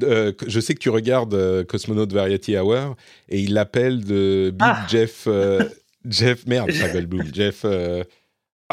[0.03, 2.95] euh, Je sais que tu regardes euh, Cosmonaut Variety Hour
[3.29, 4.85] et il l'appelle de Big Ah.
[4.89, 5.27] Jeff.
[6.05, 7.27] Jeff, merde, Goldblum.
[7.33, 7.65] Jeff.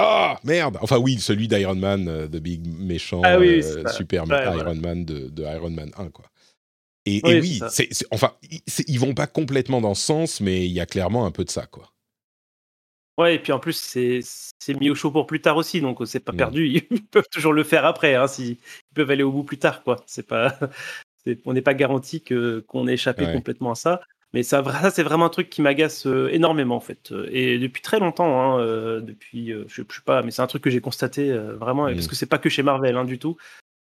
[0.02, 4.26] Ah, merde Enfin, oui, celui d'Iron Man, euh, de Big méchant, Ah oui, euh, super
[4.26, 4.74] Ouais, Iron.
[4.76, 6.24] Man de, de Iron Man 1, quoi.
[7.06, 7.60] Et, Oui, et oui,
[8.10, 8.32] enfin,
[8.86, 11.50] ils vont pas complètement dans ce sens, mais il y a clairement un peu de
[11.50, 11.92] ça, quoi.
[13.20, 16.20] Ouais, et puis en plus c'est mis au chaud pour plus tard aussi, donc c'est
[16.20, 16.36] pas Mm.
[16.36, 16.66] perdu.
[16.90, 19.82] Ils peuvent toujours le faire après, hein, si ils peuvent aller au bout plus tard,
[19.82, 19.96] quoi.
[20.06, 20.56] C'est pas,
[21.44, 23.32] on n'est pas garanti que qu'on ait échappé Ouais.
[23.32, 24.00] complètement à ça.
[24.32, 27.58] Mais ça, ça c'est vraiment un truc qui m'agace euh, énormément en fait, Euh, et
[27.58, 30.62] depuis très longtemps, hein, euh, depuis, euh, je, je sais pas, mais c'est un truc
[30.62, 31.94] que j'ai constaté euh, vraiment, et Mm.
[31.96, 33.36] parce que c'est pas que chez Marvel hein, du tout.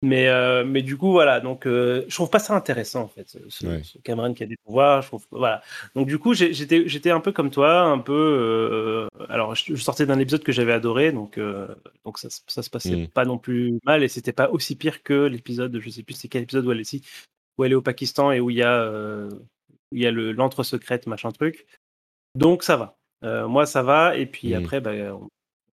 [0.03, 1.41] Mais, euh, mais du coup, voilà.
[1.41, 3.83] Donc, euh, je trouve pas ça intéressant, en fait, ce, ce- Ouais.
[3.85, 5.03] ce Cameron qui a des pouvoirs.
[5.03, 5.63] Je trouve, voilà.
[5.95, 8.13] Donc, du coup, j'étais, j'étais un peu comme toi, un peu.
[8.15, 11.69] euh, alors, je, je sortais d'un épisode que j'avais adoré, donc, euh,
[12.07, 13.09] donc ça, ça se passait Mm.
[13.09, 15.79] pas non plus mal, et c'était pas aussi pire que l'épisode.
[15.79, 17.03] Je sais plus c'est quel épisode où elle est,
[17.59, 20.33] où elle est au Pakistan et où il y a, où il y a le
[20.33, 21.67] l'antre secrète, machin truc.
[22.35, 22.77] Donc, ça
[23.23, 23.47] va.
[23.49, 24.17] Moi, ça va.
[24.17, 24.57] Et puis Mm.
[24.65, 25.29] après, bah, on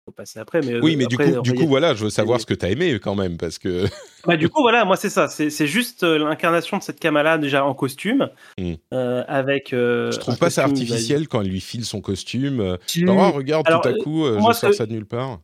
[0.06, 0.62] faut passer après.
[0.62, 2.66] Mais Oui, mais après, du coup, du coup, voilà, je veux savoir ce que tu
[2.66, 3.86] as aimé quand même, parce que.
[4.26, 5.28] Bah, du coup, voilà, moi, c'est ça.
[5.28, 8.30] C'est juste euh, l'incarnation de cette Kamala déjà en costume.
[8.58, 8.74] Mm.
[8.94, 9.74] euh, avec.
[9.74, 12.78] euh, Je trouve pas ça artificiel quand elle lui file son costume.
[12.88, 15.40] tu- Oh, regarde, Alors, tout à coup, moi, je sors ça de nulle part.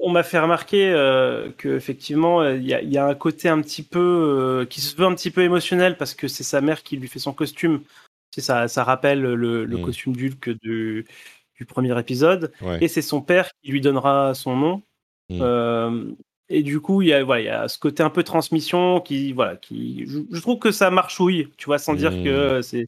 [0.00, 3.14] On m'a fait remarquer euh, que effectivement, euh, il y, a- il y a un
[3.14, 6.60] côté un petit peu qui se veut un petit peu émotionnel parce que c'est sa
[6.60, 7.80] mère qui lui fait son costume.
[8.30, 9.82] Tu sais, ça, ça rappelle le, le Mm.
[9.82, 11.06] costume d'Hulk du,
[11.56, 12.52] du premier épisode.
[12.60, 12.78] Ouais.
[12.82, 14.82] Et c'est son père qui lui donnera son nom.
[15.30, 15.38] Mm.
[15.40, 16.04] Euh,
[16.48, 19.00] et du coup, il y, a, voilà, il y a ce côté un peu transmission
[19.00, 22.62] qui, voilà, qui, je, je trouve que ça marchouille, tu vois, sans dire que euh,
[22.62, 22.86] c'est.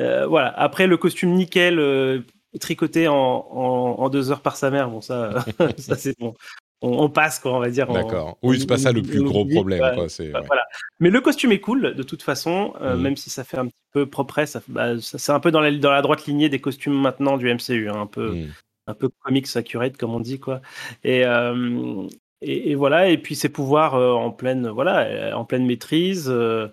[0.00, 0.48] euh, voilà.
[0.58, 2.20] Après, le costume nickel, euh,
[2.60, 5.44] tricoté en, en, en deux heures par sa mère, bon, ça,
[5.78, 6.34] ça c'est bon.
[6.82, 7.86] On, on passe, quoi, on va dire.
[7.90, 8.36] D'accord.
[8.42, 10.06] Oui, c'est pas ça le plus gros problème, quoi.
[10.06, 10.44] Bah, ouais.
[10.46, 10.66] Voilà.
[11.00, 13.02] Mais le costume est cool, de toute façon, euh, Mhm.
[13.02, 15.60] même si ça fait un petit peu propre, ça, bah, ça- c'est un peu dans
[15.60, 18.48] la, dans la droite lignée des costumes maintenant du MCU, hein, un peu Mm.
[18.86, 20.60] un peu comics accurate comme on dit quoi
[21.04, 22.06] et euh,
[22.44, 26.28] et, et voilà et puis ses pouvoirs euh, en pleine voilà euh, en pleine maîtrise
[26.30, 26.68] euh,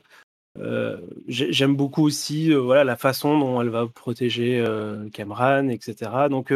[1.27, 4.63] j'ai- j'aime beaucoup aussi voilà la façon dont elle va protéger
[5.13, 6.53] Cameron etc donc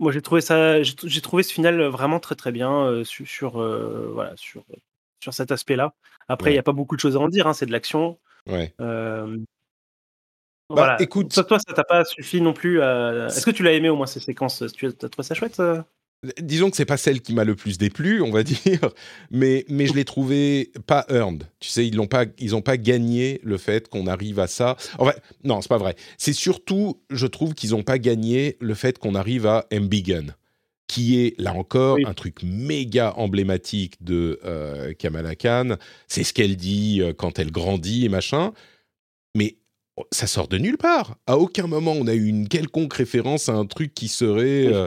[0.00, 3.52] moi j'ai trouvé ça j'ai trouvé ce final vraiment très très bien sur, sur
[4.12, 4.64] voilà sur
[5.22, 5.94] sur cet aspect là
[6.28, 6.56] après il Ouais.
[6.56, 8.74] n'y a pas beaucoup de choses à en dire hein, c'est de l'action Ouais.
[8.78, 9.26] Bah,
[10.68, 11.02] voilà.
[11.02, 12.80] écoute- toi, toi, ça t'a pas suffi non plus.
[12.82, 14.64] à- Est-ce que tu l'as aimé au moins ces séquences?
[14.74, 15.86] Tu as trouvé ça chouette ça
[16.40, 18.80] Disons que c'est pas celle qui m'a le plus déplu, on va dire,
[19.30, 21.44] mais, mais je l'ai trouvé pas earned.
[21.60, 24.76] Tu sais, ils l'ont pas, ils ont pas gagné le fait qu'on arrive à ça.
[24.98, 25.96] En fait, non, c'est pas vrai.
[26.18, 30.34] C'est surtout, je trouve qu'ils ont pas gagné le fait qu'on arrive à Embiggen,
[30.86, 32.04] qui est là encore Oui.
[32.06, 35.76] un truc méga emblématique de euh, Kamala Khan.
[36.08, 38.52] C'est ce qu'elle dit euh, quand elle grandit et machin.
[39.36, 39.56] Mais
[40.12, 41.16] ça sort de nulle part.
[41.26, 44.66] À aucun moment on a eu une quelconque référence à un truc qui serait.
[44.66, 44.72] Oui.
[44.72, 44.86] euh,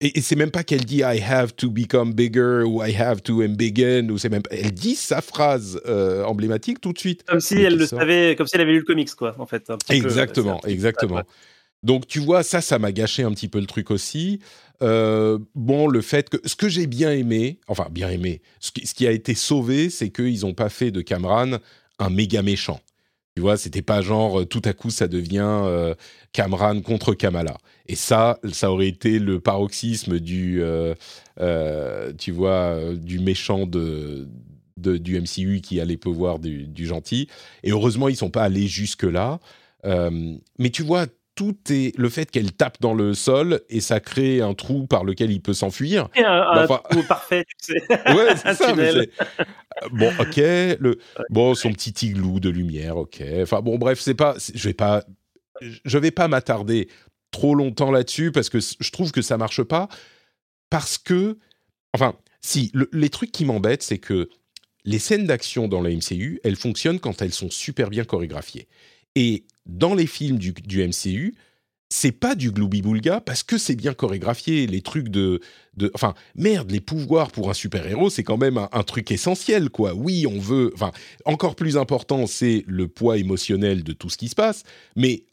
[0.00, 3.22] et, et c'est même pas qu'elle dit I have to become bigger ou I have
[3.22, 4.42] to embiggen ou c'est même.
[4.50, 7.22] Elle dit sa phrase euh, emblématique tout de suite.
[7.24, 7.98] Comme si elle le sort.
[7.98, 9.68] savait, comme si elle avait lu le comics quoi, en fait.
[9.68, 10.06] un petit peu.
[10.06, 11.16] Exactement, un exactement.
[11.16, 11.22] ouais.
[11.82, 14.40] Donc tu vois, ça, ça m'a gâché un petit peu le truc aussi.
[14.82, 18.86] Euh, bon, le fait que ce que j'ai bien aimé, enfin bien aimé, ce qui,
[18.86, 21.58] ce qui a été sauvé, c'est qu'ils n'ont pas fait de Cameron
[21.98, 22.80] un méga méchant.
[23.36, 25.94] Tu vois, c'était pas genre euh, tout à coup ça devient euh,
[26.84, 27.56] contre Kamala.
[27.86, 30.94] Et ça, ça aurait été le paroxysme du, euh,
[31.40, 34.28] euh, tu vois, du méchant de,
[34.76, 37.28] du MCU qui a les pouvoirs du, du gentil.
[37.62, 39.40] Et heureusement, ils sont pas allés jusque là.
[39.84, 44.40] Mais tu vois, tout est le fait qu'elle tape dans le sol et ça crée
[44.42, 46.08] un trou par lequel il peut s'enfuir.
[46.16, 47.80] Un, un Enfin- trou parfait, tu sais.
[48.14, 48.74] Ouais, c'est ça.
[48.74, 48.92] mais
[49.92, 50.36] Bon, ok.
[50.36, 50.98] Le...
[51.30, 53.22] Bon, son petit igloo de lumière, ok.
[53.42, 54.36] Enfin, bon, bref, c'est pas.
[54.54, 55.04] Je vais pas.
[55.62, 56.88] Je vais pas m'attarder
[57.30, 59.88] trop longtemps là-dessus parce que je trouve que ça marche pas.
[60.68, 61.38] Parce que.
[61.94, 62.70] Enfin, si.
[62.74, 64.28] le- les trucs qui m'embêtent, c'est que
[64.84, 68.68] les scènes d'action dans la MCU, elles fonctionnent quand elles sont super bien chorégraphiées.
[69.14, 70.52] Et dans les films du,
[70.86, 71.34] MCU,
[71.88, 74.66] c'est pas du gloubi-boulga parce que c'est bien chorégraphié.
[74.66, 75.40] Les trucs de,
[75.76, 79.94] de, enfin, merde, les pouvoirs pour un super-héros, c'est quand même un, truc essentiel, quoi.
[79.94, 80.92] Oui, on veut, enfin,
[81.24, 84.62] encore plus important, c'est le poids émotionnel de tout ce qui se passe,
[84.96, 85.24] mais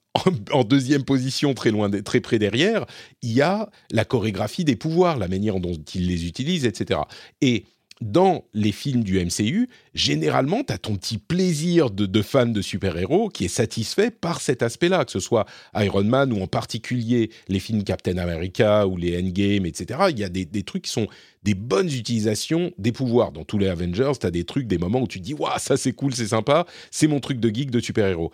[0.51, 2.85] en, deuxième position, très loin, très près derrière,
[3.21, 7.01] il y a la chorégraphie des pouvoirs, la manière dont ils les utilisent, etc.
[7.41, 7.65] Et
[8.01, 13.29] dans les films du MCU, généralement, tu as ton petit plaisir de, fan de super-héros
[13.29, 17.60] qui est satisfait par cet aspect-là, que ce soit Iron Man ou en particulier les
[17.60, 19.99] films Captain America ou les Endgame, etc.
[20.10, 21.07] Il y a des, des trucs qui sont
[21.43, 23.31] des bonnes utilisations des pouvoirs.
[23.31, 25.57] Dans tous les Avengers, tu as des trucs, des moments où tu te dis, waouh,
[25.57, 28.31] ça c'est cool, c'est sympa, c'est mon truc de geek de super-héros.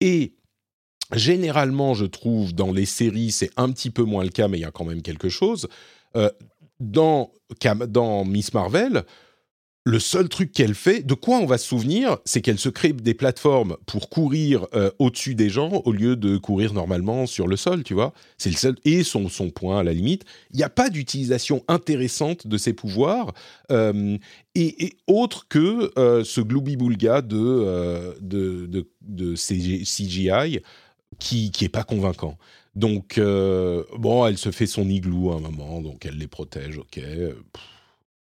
[0.00, 0.34] Et
[1.12, 4.62] généralement, je trouve, dans les séries, c'est un petit peu moins le cas, mais il
[4.62, 5.68] y a quand même quelque chose.
[6.16, 6.30] Euh,
[6.90, 7.32] dans,
[8.24, 9.04] Miss Marvel,
[9.84, 12.92] le seul truc qu'elle fait, de quoi on va se souvenir, c'est qu'elle se crée
[12.92, 17.56] des plateformes pour courir euh, au-dessus des gens au lieu de courir normalement sur le
[17.56, 18.12] sol, tu vois.
[18.38, 20.24] C'est le seul et son son point à la limite.
[20.52, 23.32] Il n'y a pas d'utilisation intéressante de ses pouvoirs
[23.72, 24.16] euh,
[24.54, 30.60] et, autre que euh, ce gloubi-boulga de, de, de, CGI
[31.18, 32.38] qui qui pas convaincant.
[32.74, 36.78] Donc euh, bon, elle se fait son igloo à un moment, donc elle les protège,
[36.78, 37.00] ok.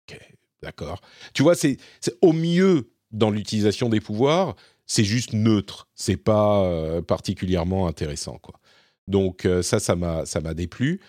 [0.09, 0.19] Ok.
[0.61, 1.01] D'accord.
[1.33, 1.77] Tu vois, c'est
[2.21, 5.87] au mieux dans l'utilisation des pouvoirs, c'est juste neutre.
[5.95, 8.59] C'est pas euh, particulièrement intéressant, quoi.
[9.07, 11.01] Donc euh, ça, ça m'a ça m'a déplu.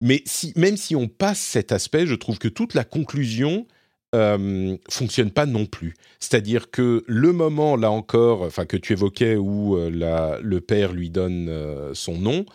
[0.00, 3.66] Mais si, même si on passe cet aspect, je trouve que toute la conclusion
[4.14, 5.94] euh, fonctionne pas non plus.
[6.20, 10.92] C'est-à-dire que le moment, là encore, enfin que tu évoquais où euh, la, le père
[10.92, 12.46] lui donne euh, son nom,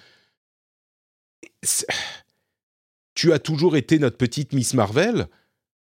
[3.16, 5.28] tu as toujours été notre petite Miss Marvel?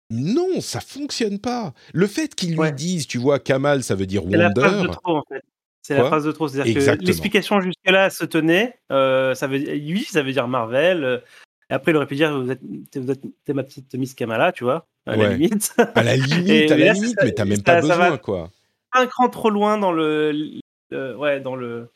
[0.09, 1.73] Non, ça fonctionne pas.
[1.93, 2.71] Le fait qu'ils lui Ouais.
[2.73, 4.91] disent, tu vois, Kamal, ça veut dire C'est la phrase de Wonder.
[5.01, 5.41] trop, en fait.
[5.81, 6.47] C'est la phrase de trop.
[6.47, 8.77] C'est-à-dire que l'explication jusque-là se tenait.
[8.91, 11.23] euh, ça veut, oui, ça veut dire Marvel.
[11.71, 12.59] Et après, il aurait pu dire vous êtes,
[12.91, 15.37] t'es, vous êtes- t'es ma petite Miss Kamala, tu vois, à la Ouais.
[15.37, 15.73] limite.
[15.95, 17.87] À la limite, Et à la là, limite, ça- mais t'as même ça- pas ça
[17.87, 18.49] besoin, va- quoi.
[18.93, 20.59] un cran trop loin dans le,
[20.91, 21.89] ouais, dans le,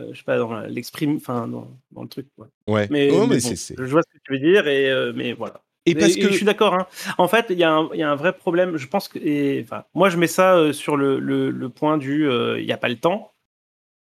[0.00, 2.26] euh, je sais pas, dans l'exprime, enfin, dans, dans le truc.
[2.36, 2.48] quoi.
[2.66, 2.86] Ouais.
[2.90, 5.12] Mais, Oh, mais mais bon, c'est- je vois ce que tu veux dire, et euh,
[5.14, 5.60] mais voilà.
[5.86, 6.74] Et parce Et- que je suis d'accord.
[6.74, 6.86] hein.
[7.16, 8.76] En fait, il y, a un- il y a un vrai problème.
[8.76, 9.64] Je pense que, et,
[9.94, 12.76] moi, je mets ça euh, sur le, le, le point du, euh, il n'y a
[12.76, 13.32] pas le temps.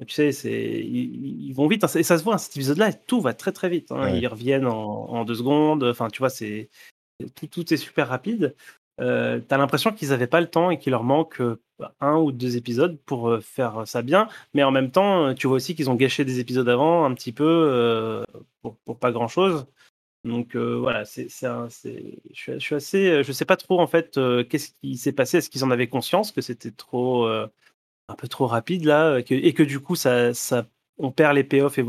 [0.05, 1.83] Tu sais, c'est ils, ils vont vite.
[1.83, 1.87] hein.
[1.95, 2.35] Et ça se voit.
[2.35, 3.91] hein, cet épisode-là, tout va très très vite.
[3.91, 4.01] hein.
[4.03, 4.19] Ouais.
[4.19, 5.83] Ils reviennent en, en deux secondes.
[5.83, 6.69] Enfin, tu vois, c'est
[7.35, 8.55] tout, tout est super rapide.
[8.99, 11.59] Euh, T'as l'impression qu'ils n'avaient pas le temps et qu'il leur manque euh,
[11.99, 14.27] un ou deux épisodes pour euh, faire ça bien.
[14.53, 17.13] Mais en même temps, euh, tu vois aussi qu'ils ont gâché des épisodes avant un
[17.13, 18.23] petit peu euh,
[18.61, 19.65] pour, pour pas grand-chose.
[20.23, 21.67] Donc euh, voilà, c'est, je,
[22.33, 25.37] suis, je suis assez, je sais pas trop en fait euh, qu'est-ce qui s'est passé.
[25.37, 27.47] Est-ce qu'ils en avaient conscience que c'était trop, euh,
[28.07, 30.31] un peu trop rapide là, euh, et que du coup ça,
[30.97, 31.79] on perd les payoffs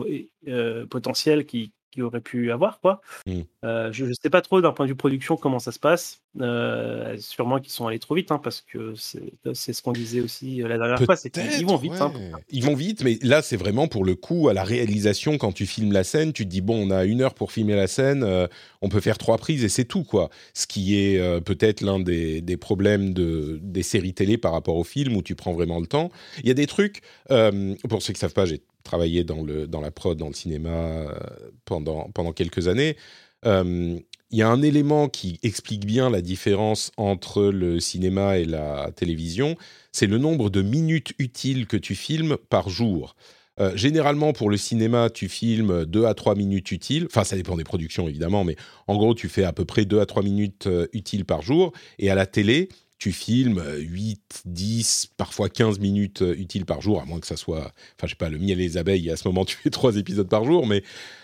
[0.48, 3.00] euh, potentiels qui, qui auraient pu avoir quoi.
[3.26, 3.40] Mm.
[3.64, 6.20] Euh, je, je sais pas trop d'un point de vue production comment ça se passe.
[6.40, 10.62] Euh, sûrement qu'ils sont allés trop vite hein, parce que c'est, ce qu'on disait aussi
[10.62, 11.94] euh, la dernière fois, c'est qu'ils ils vont vite.
[12.00, 12.12] hein.
[12.50, 15.38] Ils vont vite, mais là, c'est vraiment pour le coup à la réalisation.
[15.38, 17.74] Quand tu filmes la scène, tu te dis bon, on a une heure pour filmer
[17.74, 18.46] la scène, euh,
[18.82, 20.28] on peut faire trois prises et c'est tout, quoi.
[20.54, 24.84] Ce qui est peut-être l'un des, des problèmes de, des séries télé par rapport au
[24.84, 26.10] film où tu prends vraiment le temps.
[26.42, 29.82] Il y a des trucs, pour ceux qui savent pas, j'ai travaillé dans, le, dans
[29.82, 31.12] la prod, dans le cinéma euh,
[31.66, 32.96] pendant, pendant quelques années.
[33.44, 33.98] Euh,
[34.30, 38.90] il y a un élément qui explique bien la différence entre le cinéma et la
[38.96, 39.56] télévision,
[39.92, 43.14] c'est le nombre de minutes utiles que tu filmes par jour.
[43.60, 47.06] Euh, généralement, pour le cinéma, tu filmes 2 à 3 minutes utiles.
[47.06, 50.00] Enfin, ça dépend des productions, évidemment, mais en gros, tu fais à peu près 2
[50.00, 51.72] à 3 minutes utiles par jour.
[51.98, 52.68] Et à la télé,
[52.98, 57.36] tu filmes 8, 10, parfois 15 minutes euh, utiles par jour, à moins que ça
[57.36, 59.70] soit, enfin, je sais pas, le miel et les abeilles, à ce moment, tu fais
[59.70, 60.82] 3 épisodes par jour, mais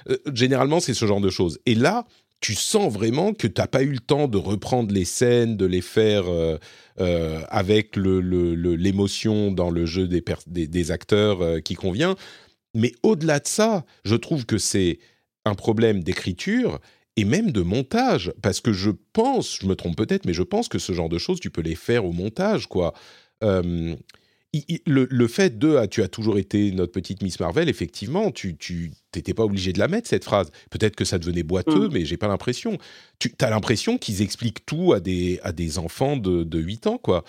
[0.08, 1.58] euh, généralement, c'est ce genre de choses.
[1.66, 2.06] Et là,
[2.44, 5.64] tu sens vraiment que tu n'as pas eu le temps de reprendre les scènes, de
[5.64, 6.58] les faire euh,
[7.00, 12.16] euh, avec l'émotion dans le jeu des, acteurs euh, qui convient.
[12.74, 14.98] Mais au-delà de ça, je trouve que c'est
[15.46, 16.80] un problème d'écriture
[17.16, 20.68] et même de montage, parce que je pense, je me trompe peut-être, mais je pense
[20.68, 22.92] que ce genre de choses, tu peux les faire au montage, quoi.
[23.42, 23.94] Euh,
[24.86, 28.56] le, le fait de ah, tu as toujours été notre petite Miss Marvel, effectivement, tu
[28.56, 30.50] tu t'étais pas obligé de la mettre cette phrase.
[30.70, 31.92] Peut-être que ça devenait boiteux, Mm.
[31.92, 32.78] mais j'ai pas l'impression.
[33.18, 36.98] Tu as l'impression qu'ils expliquent tout à des à des enfants de, de 8 ans,
[36.98, 37.24] quoi.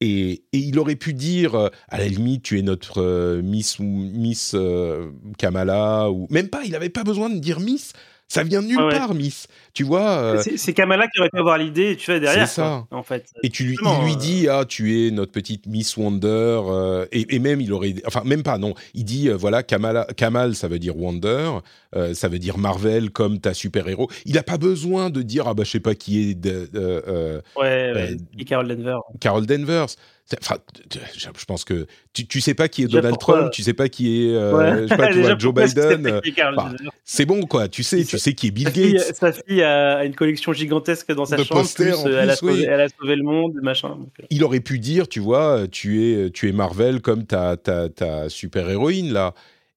[0.00, 3.78] Et, et il aurait pu dire, euh, à la limite, tu es notre euh, Miss
[3.78, 6.64] ou Miss euh, Kamala, ou même pas.
[6.64, 7.92] Il n'avait pas besoin de dire Miss.
[8.34, 8.90] Ça vient de nulle ouais.
[8.90, 9.46] part, Miss.
[9.74, 10.08] Tu vois.
[10.18, 12.46] euh, C'est, Kamala qui aurait pu avoir l'idée, tu vois, derrière.
[12.46, 12.86] C'est ça.
[12.88, 13.26] quoi, en fait.
[13.42, 17.06] et tu lui, il lui euh, dit ah tu es notre petite Miss Wonder euh,
[17.10, 20.68] et, et même il aurait enfin même pas non il dit voilà Kamala, Kamal ça
[20.68, 21.58] veut dire Wonder
[22.12, 25.54] ça veut dire Marvel comme ta super héros il a pas besoin de dire ah
[25.54, 28.16] bah je sais pas qui est de, de- Ouais, ouais.
[28.38, 28.96] Et Carol Denver.
[29.20, 29.86] Carol Danvers
[30.40, 30.56] Enfin,
[31.14, 34.24] je pense que tu, tu sais pas qui est Donald Trump, tu sais pas qui
[34.24, 36.20] est, euh, je sais pas, tu vois, Joe Biden.
[37.04, 37.68] c'est bon, quoi.
[37.68, 39.14] Tu sais, tu sais qui est Bill Gates.
[39.16, 41.68] sa fille a une collection gigantesque dans sa chambre.
[41.74, 43.96] plus, elle, a sauvé, elle, a sauvé, le monde, machin.
[44.30, 48.28] Il aurait pu dire, tu vois, tu es, tu es Marvel comme ta, ta, ta
[48.28, 49.34] super héroïne là.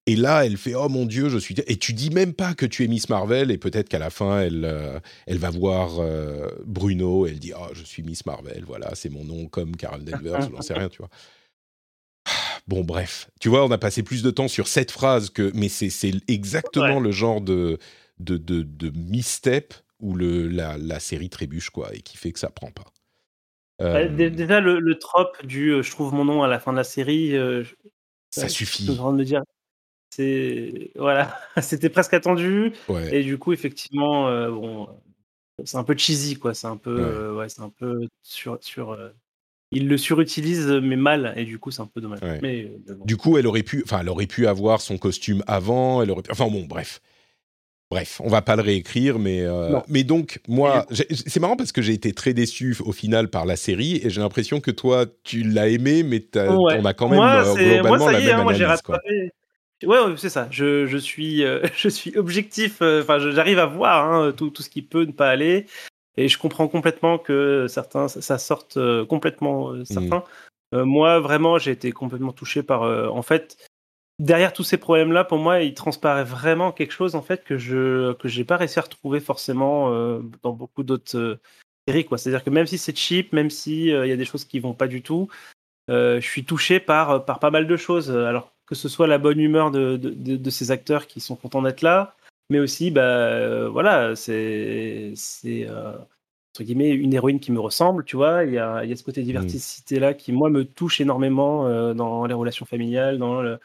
[0.07, 2.65] Et là, elle fait oh mon dieu, je suis et tu dis même pas que
[2.65, 6.47] tu es Miss Marvel et peut-être qu'à la fin elle euh, elle va voir euh,
[6.65, 10.05] Bruno et elle dit oh je suis Miss Marvel, voilà c'est mon nom comme Carol
[10.05, 11.09] Danvers, j'en sais rien, tu vois.
[12.67, 15.69] Bon bref, tu vois, on a passé plus de temps sur cette phrase que mais
[15.69, 15.91] c'est
[16.27, 17.77] exactement le genre de
[18.19, 22.39] de, de, de misstep où le, la, la, série trébuche quoi et qui fait que
[22.39, 22.85] ça prend pas.
[23.81, 26.83] Euh, déjà le, le trope du je trouve mon nom à la fin de la
[26.83, 27.35] série.
[28.31, 28.85] ça suffit.
[28.85, 29.43] Je de me dire,
[30.09, 32.73] c'est voilà, c'était presque attendu.
[33.11, 34.87] Et du coup, effectivement, euh, bon,
[35.63, 36.53] c'est un peu cheesy, quoi.
[36.53, 36.95] C'est un peu,
[37.33, 38.91] ouais, euh, c'est un peu sur sur.
[38.91, 39.09] Euh,
[39.71, 42.21] il le surutilise mais mal et du coup c'est un peu dommage.
[42.41, 42.71] Mais,
[43.03, 46.01] Du coup, elle aurait pu, enfin, elle aurait pu avoir son costume avant.
[46.01, 47.01] Elle aurait, enfin bon, bref.
[47.89, 49.45] Bref, on va pas le réécrire, mais
[49.87, 53.55] mais donc moi, c'est marrant parce que j'ai été très déçu au final par la
[53.55, 58.09] série et j'ai l'impression que toi tu l'as aimé, mais on a quand même globalement
[58.09, 58.81] la même hein, analyse.
[58.87, 58.99] Moi,
[59.83, 60.47] Ouais, c'est ça.
[60.49, 62.81] Je, je suis, euh, je suis objectif.
[62.81, 65.67] Euh, enfin, j'arrive à voir hein, tout, tout, ce qui peut ne pas aller.
[66.17, 69.85] Et je comprends complètement que certains, ça sorte euh, complètement mmh.
[69.85, 70.23] certains.
[70.73, 72.81] moi, vraiment, j'ai été complètement touché par.
[72.81, 73.57] en fait,
[74.19, 78.13] derrière tous ces problèmes-là, pour moi, il transparaît vraiment quelque chose en fait que je
[78.13, 79.91] que j'ai pas réussi à retrouver forcément
[80.43, 81.39] dans beaucoup d'autres
[81.87, 82.05] séries.
[82.05, 82.17] Quoi.
[82.17, 84.73] C'est-à-dire que même si c'est cheap, même si il y a des choses qui vont
[84.73, 85.29] pas du tout,
[85.89, 88.11] je suis touché par par pas mal de choses.
[88.11, 91.81] Alors que ce soit la bonne humeur de, de, ces acteurs qui sont contents d'être
[91.81, 92.15] là,
[92.49, 95.93] mais aussi, bah, euh, voilà, c'est, c'est euh,
[96.53, 98.43] entre guillemets une héroïne qui me ressemble, tu vois.
[98.43, 101.67] Il y a, il y a ce côté diversité là qui, moi, me touche énormément
[101.67, 103.57] euh, dans les relations familiales, dans le,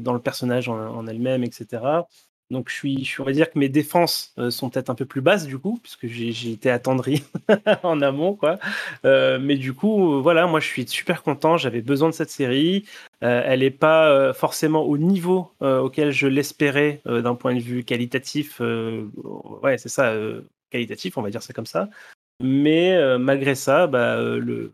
[0.00, 2.04] dans le personnage en, elle-même, etc.
[2.52, 5.22] Donc je suis, je va dire que mes défenses euh, sont peut-être un peu plus
[5.22, 7.24] basses du coup, puisque j'ai été attendri
[7.82, 8.58] en amont, quoi.
[9.06, 11.56] Euh, mais du coup, euh, voilà, moi je suis super content.
[11.56, 12.84] J'avais besoin de cette série.
[13.20, 18.60] elle n'est pas forcément au niveau auquel je l'espérais d'un point de vue qualitatif.
[18.60, 20.14] ouais, c'est ça,
[20.70, 21.88] qualitatif, on va dire ça comme ça.
[22.40, 24.72] Mais malgré ça, bah, le,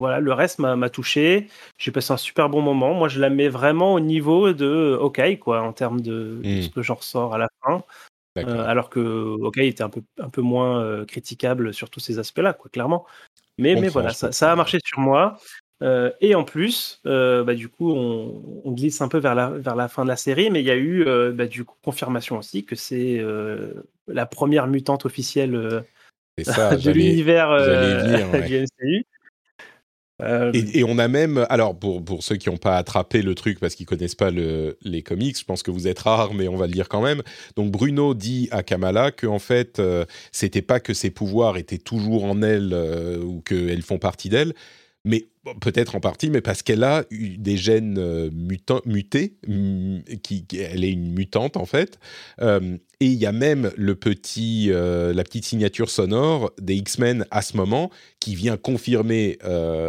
[0.00, 1.48] voilà, le reste m'a touché.
[1.78, 2.94] J'ai passé un super bon moment.
[2.94, 6.70] Moi, je la mets vraiment au niveau de OK, quoi, en termes de, ce mmh.
[6.70, 7.84] que j'en ressors à la fin.
[8.38, 12.18] Euh, alors que OK était un peu, un peu moins euh, critiquable sur tous ces
[12.18, 13.04] aspects-là, quoi, clairement.
[13.58, 15.38] Mais, mais voilà, ça, a marché sur moi.
[15.82, 19.88] Euh, et en plus, bah, du coup, on, glisse un peu vers la, vers la
[19.88, 22.74] fin de la série, mais il y a eu bah, du coup confirmation aussi que
[22.74, 23.22] c'est
[24.08, 25.52] la première mutante officielle
[26.38, 27.50] de l'univers
[28.46, 29.04] du MCU.
[30.22, 33.58] Euh, et, on a même, alors pour, pour ceux qui n'ont pas attrapé le truc
[33.60, 36.56] parce qu'ils connaissent pas le, les comics, je pense que vous êtes rares, mais on
[36.56, 37.22] va le dire quand même.
[37.56, 41.78] Donc Bruno dit à Kamala que en fait, euh, c'était pas que ses pouvoirs étaient
[41.78, 44.54] toujours en elle euh, ou qu'elles font partie d'elle,
[45.04, 45.26] mais
[45.60, 48.30] peut-être en partie, mais parce qu'elle a eu des gènes euh,
[48.84, 49.36] mutés,
[50.22, 51.98] qui, elle est une mutante en fait.
[52.40, 57.26] Euh, et il y a même le petit, euh, la petite signature sonore des X-Men
[57.30, 59.38] à ce moment qui vient confirmer,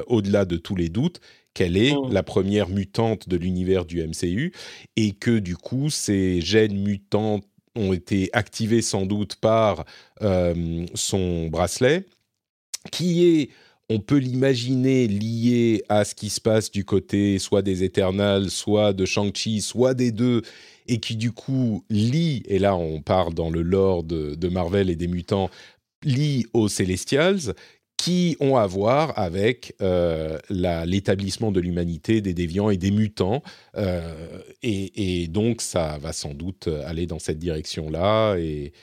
[0.08, 1.20] au-delà de tous les doutes,
[1.54, 2.08] qu'elle est oh.
[2.10, 4.54] la première mutante de l'univers du MCU
[4.96, 7.42] et que du coup ces gènes mutants
[7.76, 9.84] ont été activés sans doute par
[10.96, 12.06] son bracelet,
[12.92, 13.50] qui est
[13.92, 18.94] on peut l'imaginer lié à ce qui se passe du côté soit des Eternals, soit
[18.94, 20.42] de Shang-Chi, soit des deux,
[20.88, 24.96] et qui du coup lie, et là on part dans le lore de, Marvel et
[24.96, 25.50] des mutants,
[26.04, 27.54] lie aux Celestials,
[27.98, 33.44] qui ont à voir avec euh, l'établissement de l'humanité, des déviants et des mutants.
[33.78, 38.38] Euh, et, et, donc ça va sans doute aller dans cette direction-là.
[38.38, 38.74] Et,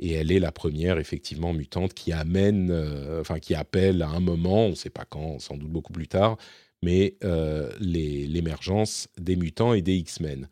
[0.00, 4.20] et elle est la première, effectivement, mutante qui amène, euh, enfin, qui appelle à un
[4.20, 6.36] moment, on ne sait pas quand, sans doute beaucoup plus tard,
[6.82, 10.48] mais euh, l'émergence des mutants et des X-Men.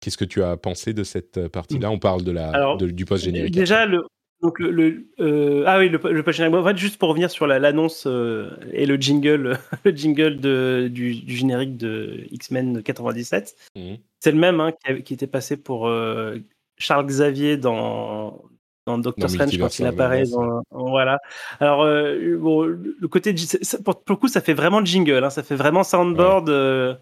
[0.00, 1.90] Qu'est-ce que tu as pensé de cette partie-là?
[1.90, 3.54] On parle de la, du post-générique.
[3.54, 4.02] Déjà, le,
[4.42, 6.54] donc le, euh, ah oui, le, post-générique.
[6.54, 11.78] En fait, juste pour revenir sur l'annonce et le jingle, le jingle de, du, générique
[11.78, 13.94] de X-Men 97, mmh.
[14.20, 15.90] c'est le même hein, qui, qui, était passé pour
[16.76, 18.40] Charles Xavier dans
[18.88, 20.24] dans Doctor Strange quand il apparaît.
[20.24, 21.18] Dans, voilà.
[21.60, 23.34] Alors, euh, bon, le côté.
[23.84, 25.22] pour, le coup, ça fait vraiment jingle.
[25.22, 26.48] Hein, ça fait vraiment soundboard.
[26.48, 26.94] Euh,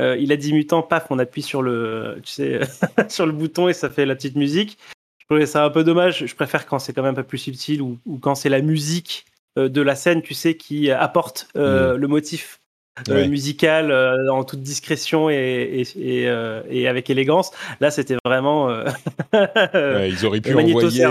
[0.00, 2.60] euh, il a dit mutant, paf, on appuie sur le, tu sais,
[3.08, 4.78] sur le bouton et ça fait la petite musique.
[5.18, 6.26] Je trouvais ça un peu dommage.
[6.26, 8.62] Je préfère quand c'est quand même un peu plus subtil ou, ou quand c'est la
[8.62, 9.26] musique
[9.56, 11.94] de la scène, tu sais, qui apporte mm.
[11.96, 12.61] le motif
[13.08, 17.50] euh, musical euh, en toute discrétion et, et, euh, et, avec élégance.
[17.80, 18.66] Là, c'était vraiment.
[18.66, 21.06] ouais, ils auraient pu envoyer.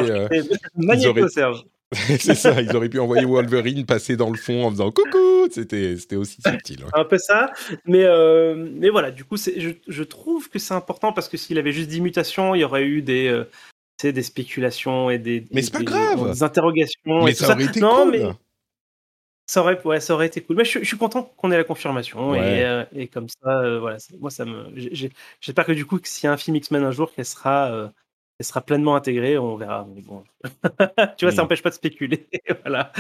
[0.76, 1.64] Magnéto Serge.
[2.20, 5.50] c'est ça, ils auraient pu envoyer Wolverine passer dans le fond en faisant coucou.
[5.50, 6.86] C'était, aussi subtil.
[6.94, 7.52] Un peu ça,
[7.86, 8.06] mais
[8.56, 9.12] mais voilà.
[9.12, 12.56] Du coup, je, je, trouve que c'est important parce que s'il avait juste 10 mutations,
[12.56, 13.44] il y aurait eu des
[14.04, 15.46] des spéculations et des.
[15.52, 16.32] Mais c'est pas grave.
[16.32, 17.24] Des interrogations.
[17.24, 18.12] Mais ça aurait été non, cool.
[18.12, 18.24] Mais
[19.52, 20.56] ça aurait, ouais, ça aurait été cool.
[20.56, 22.34] Mais je, suis content qu'on ait la confirmation.
[22.36, 24.72] Et, euh, et, comme ça, euh, voilà, moi, ça me.
[25.42, 27.90] J'espère que du coup, s'il y a un film X-Men un jour, qu'elle sera, euh,
[28.42, 29.86] sera pleinement intégrée, on verra.
[30.08, 30.24] Bon.
[31.18, 32.30] tu vois, ça n'empêche pas de spéculer.
[32.66, 32.94] voilà.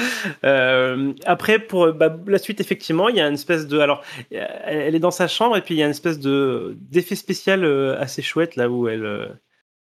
[1.25, 3.79] après, pour bah, la suite, effectivement, il y a une espèce de.
[3.79, 7.15] Alors, elle est dans sa chambre et puis il y a une espèce de d'effet
[7.15, 7.63] spécial
[7.97, 9.39] assez chouette là où elle.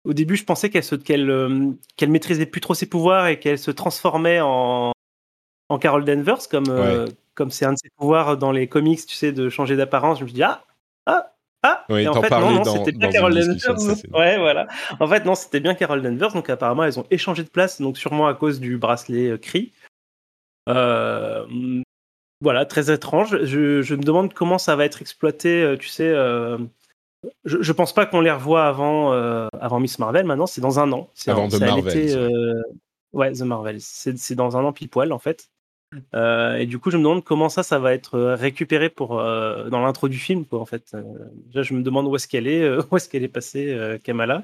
[0.03, 3.71] au début, je pensais qu'elle qu'elle qu'elle maîtrisait plus trop ses pouvoirs et qu'elle se
[3.71, 4.91] transformait en
[5.71, 9.15] en Carol Danvers, comme euh, comme c'est un de ses pouvoirs dans les comics, tu
[9.15, 10.19] sais, de changer d'apparence.
[10.19, 10.65] Je me suis dit ah
[11.05, 11.85] ah ah.
[11.89, 13.95] et en fait non, non c'était bien Carol Danvers.
[14.13, 14.67] ouais, voilà.
[14.99, 16.33] En fait non, c'était bien Carol Danvers.
[16.33, 19.71] Donc apparemment elles ont échangé de place, donc sûrement à cause du bracelet euh, Cri.
[20.67, 21.45] Euh,
[22.41, 23.37] voilà, très étrange.
[23.43, 25.75] Je, je, me demande comment ça va être exploité.
[25.79, 26.13] Tu sais,
[27.45, 30.25] je, je pense pas qu'on les revoit avant avant Miss Marvel.
[30.25, 31.09] Maintenant, c'est dans un an.
[31.27, 32.61] Avant de Marvel.
[33.13, 33.77] ouais, The Marvel.
[33.79, 35.47] C'est dans un an pile poil en fait.
[36.15, 39.19] Euh, et du coup, je me demande comment ça, ça va être euh, récupéré pour
[39.19, 40.59] euh, dans l'intro du film, quoi.
[40.59, 40.95] En fait,
[41.47, 44.43] déjà, je me demande où est-ce qu'elle est, où est-ce qu'elle est passée, Kamala.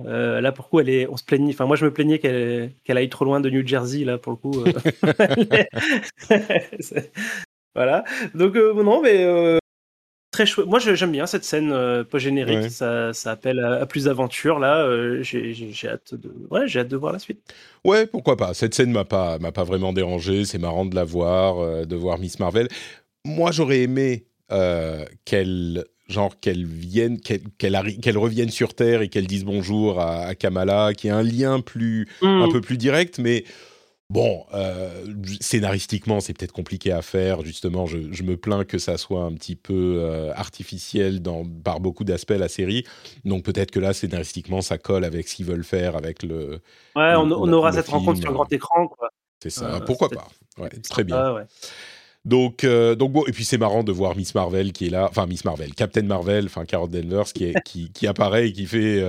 [0.00, 1.52] là, pourquoi elle est On se plaignait.
[1.52, 4.32] Enfin, moi, je me plaignais qu'elle qu'elle aille trop loin de New Jersey, là, pour
[4.32, 4.64] le coup.
[7.74, 8.04] voilà.
[8.34, 9.58] Donc, non, mais
[10.66, 12.70] moi, j'aime bien cette scène euh, post-générique.
[12.70, 14.58] Ça, ça, appelle à, plus d'aventure.
[14.58, 17.40] Là, euh, j'ai hâte de, ouais, hâte de voir la suite.
[17.84, 18.54] Ouais, pourquoi pas.
[18.54, 20.44] Cette scène m'a pas, m'a pas vraiment dérangé.
[20.44, 22.68] C'est marrant de la voir, euh, de voir Miss Marvel.
[23.24, 24.26] Moi, j'aurais aimé
[25.24, 30.92] qu'elle, genre, qu'elle vienne, qu'elle, qu'elle, revienne sur Terre et qu'elle dise bonjour à, Kamala,
[30.94, 32.52] qui ait un lien plus, un mmh.
[32.52, 33.44] peu plus direct, mais
[34.08, 35.04] Bon, euh,
[35.40, 37.42] scénaristiquement, c'est peut-être compliqué à faire.
[37.42, 42.04] Justement, je, me plains que ça soit un petit peu euh, artificiel dans, par beaucoup
[42.04, 42.84] d'aspects la série.
[43.24, 46.60] Donc peut-être que là, scénaristiquement, ça colle avec ce qu'ils veulent faire avec le.
[46.94, 48.88] Ouais, on, aura cette rencontre sur grand écran.
[49.42, 49.74] C'est ça.
[49.74, 50.28] Euh, Pourquoi pas?
[50.58, 51.44] ouais, Très bien.
[52.24, 55.26] Donc, donc bon, et puis c'est marrant de voir Miss Marvel qui est là, enfin
[55.26, 59.00] Miss Marvel, Captain Marvel, enfin Carol Danvers qui, est, qui, qui apparaît et qui fait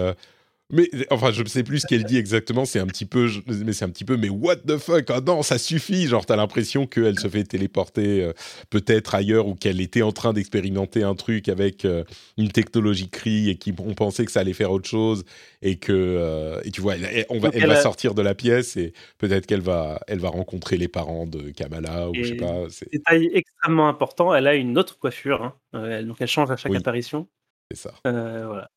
[0.70, 2.66] mais enfin, je ne sais plus ce qu'elle dit exactement.
[2.66, 5.42] C'est un petit peu, mais c'est un petit peu, mais what the fuck Ah non,
[5.42, 6.08] ça suffit.
[6.08, 8.34] Genre, t'as l'impression qu'elle se fait téléporter euh,
[8.70, 12.04] peut-être ailleurs ou qu'elle était en train d'expérimenter un truc avec euh,
[12.38, 15.24] une technologie CRI et qu'on pensait que ça allait faire autre chose
[15.62, 18.76] et que euh, et tu vois, elle, on va, elle, va sortir de la pièce
[18.76, 22.66] et peut-être qu'elle va, elle va rencontrer les parents de Kamala ou je sais pas.
[22.92, 24.36] Détail extrêmement important.
[24.36, 25.44] Elle a une autre coiffure,
[25.74, 26.02] hein.
[26.04, 27.26] donc elle change à chaque apparition.
[27.72, 27.94] C'est ça.
[28.04, 28.70] voilà.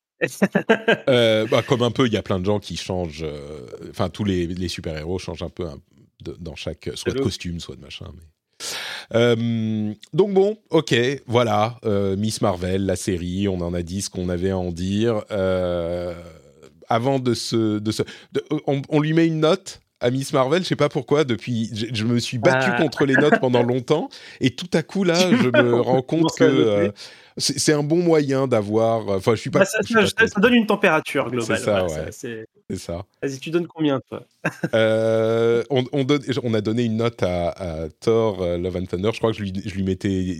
[1.09, 3.23] Euh, bah, comme un peu, il y a plein de gens qui changent.
[3.23, 5.65] Euh, enfin, tous les, super-héros changent un peu
[6.39, 6.89] dans chaque.
[6.95, 8.05] soit de costume, soit de machin.
[8.13, 8.23] Mais...
[9.15, 10.95] Euh, donc bon, ok,
[11.25, 11.79] voilà,
[12.17, 15.23] Miss Marvel, la série, on en a dit ce qu'on avait à en dire.
[16.87, 18.03] avant de se, de se
[18.67, 22.19] on, lui met une note à Miss Marvel, je sais pas pourquoi, depuis, je, me
[22.19, 22.81] suis battu ah.
[22.81, 26.43] contre les notes pendant longtemps, et tout à coup là, je me rends compte que
[26.43, 26.91] euh,
[27.37, 29.07] c'est un bon moyen d'avoir.
[29.09, 29.59] Enfin, je suis pas.
[29.59, 31.57] Bah, ça, donne une température globale.
[31.57, 32.09] C'est ça, ouais.
[32.11, 33.05] C'est ça.
[33.21, 34.23] Vas-y, tu donnes combien toi?
[34.73, 39.11] Euh, on, on, a donné une note à, Thor euh, Love and Thunder.
[39.13, 40.39] Je crois que je lui, je lui mettais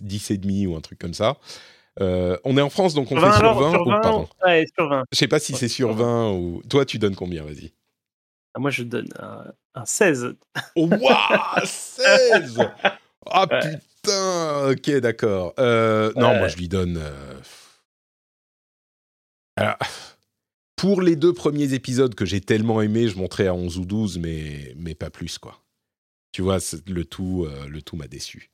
[0.00, 1.36] 10 et demi ou un truc comme ça.
[2.00, 4.28] on est en France, donc on fait sur 20, sur 20 pardon.
[4.44, 5.04] Ouais, sur 20.
[5.12, 6.62] Je sais pas si c'est sur 20 ou.
[6.68, 7.72] Toi, tu donnes combien Vas-y.
[8.58, 10.34] Ah, moi, je donne un, 16.
[10.74, 12.58] Oh, waouh 16
[13.30, 15.54] Ah putain Ok, d'accord.
[15.60, 17.00] Euh, non, moi, je lui donne...
[19.60, 19.72] Euh,
[20.74, 24.18] pour les deux premiers épisodes que j'ai tellement aimés, je monterais à 11 ou 12,
[24.18, 25.62] mais, mais pas plus, quoi.
[26.32, 28.50] Tu vois, le tout, euh, le tout m'a déçu.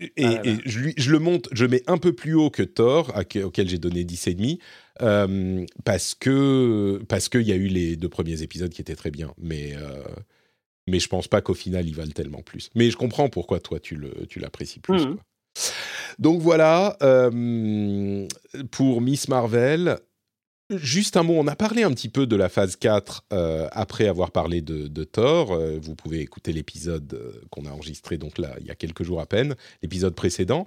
[0.00, 3.12] Et, ah je, je, le monte, je mets un peu plus haut que Thor,
[3.44, 4.58] auquel j'ai donné 10,5,
[5.02, 9.10] euh, parce que parce qu'il y a eu les deux premiers épisodes qui étaient très
[9.10, 10.02] bien, mais euh,
[10.86, 12.70] mais je pense pas qu'au final ils valent tellement plus.
[12.74, 15.06] Mais je comprends pourquoi toi tu le tu l'apprécies plus.
[15.06, 15.16] Mmh.
[16.18, 18.26] Donc voilà euh,
[18.70, 19.98] pour Miss Marvel.
[20.70, 24.06] Juste un mot, on a parlé un petit peu de la phase 4 euh, après
[24.06, 25.52] avoir parlé de, Thor.
[25.52, 29.02] Euh, vous pouvez écouter l'épisode euh, qu'on a enregistré donc là il y a quelques
[29.02, 30.66] jours à peine, l'épisode précédent.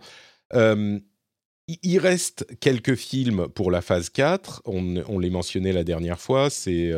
[0.53, 4.63] il reste quelques films pour la phase 4.
[4.65, 6.49] On, on les mentionnait la dernière fois.
[6.49, 6.91] C'est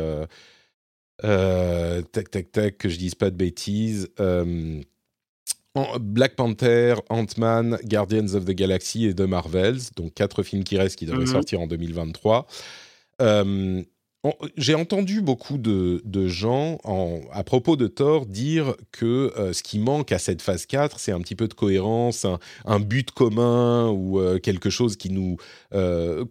[1.22, 4.08] tac tac tac que je dise pas de bêtises.
[6.00, 10.96] Black Panther, Ant-Man, Guardians of the Galaxy et The Marvels, donc quatre films qui restent
[10.96, 11.32] qui devraient Mhm.
[11.32, 12.46] sortir en 2023.
[13.22, 13.82] Euh,
[14.56, 19.78] J'ai entendu beaucoup de, gens en- à propos de Thor dire que euh, ce qui
[19.78, 22.26] manque à cette phase 4, c'est un petit peu de cohérence,
[22.64, 24.96] un, but commun ou euh, quelque chose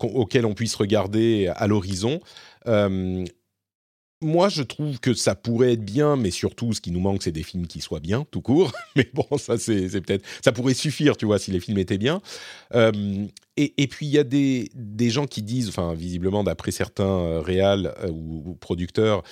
[0.02, 2.20] auquel on puisse regarder à l'horizon.
[4.22, 7.34] Moi, je trouve que ça pourrait être bien, mais surtout, ce qui nous manque, c'est
[7.34, 8.72] des films qui soient bien, tout court.
[8.96, 10.26] Mais bon, ça, c'est peut-être.
[10.44, 12.22] Ça pourrait suffire, tu vois, si les films étaient bien.
[12.74, 13.26] Euh,
[13.58, 14.70] et, puis, il y a des,
[15.10, 19.24] gens qui disent, enfin, visiblement, d'après certains euh, réals euh, ou producteurs,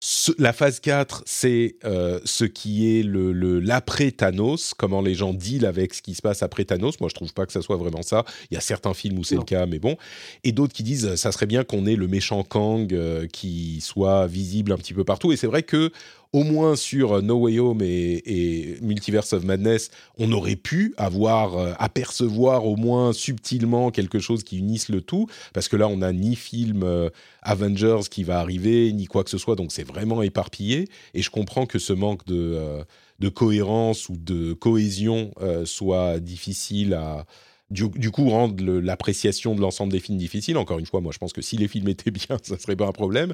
[0.00, 5.32] ce- la phase 4, c'est euh, ce qui est le le- l'après-Thanos, comment les gens
[5.32, 7.00] deal avec ce qui se passe après Thanos.
[7.00, 8.24] Moi, je trouve pas que ça soit vraiment ça.
[8.50, 9.96] Il y a certains films où c'est le cas, mais bon.
[10.44, 13.80] Et d'autres qui disent, euh, ça serait bien qu'on ait le méchant Kang euh, qui
[13.80, 15.32] soit visible un petit peu partout.
[15.32, 15.90] Et c'est vrai que,
[16.36, 21.56] au moins sur euh, No Way Home et, Multiverse of Madness, on aurait pu avoir,
[21.56, 25.28] euh, apercevoir au moins subtilement quelque chose qui unisse le tout.
[25.54, 27.08] Parce que là, on n'a ni film euh,
[27.40, 29.56] Avengers qui va arriver, ni quoi que ce soit.
[29.56, 30.88] Donc, c'est vraiment éparpillé.
[31.14, 32.84] Et je comprends que ce manque de,
[33.30, 35.32] cohérence ou de cohésion
[35.64, 37.24] soit difficile à.
[37.70, 40.56] Du, coup, rendre l'appréciation de l'ensemble des films difficile.
[40.56, 42.86] Encore une fois, moi, je pense que si les films étaient bien, ça serait pas
[42.86, 43.32] un problème.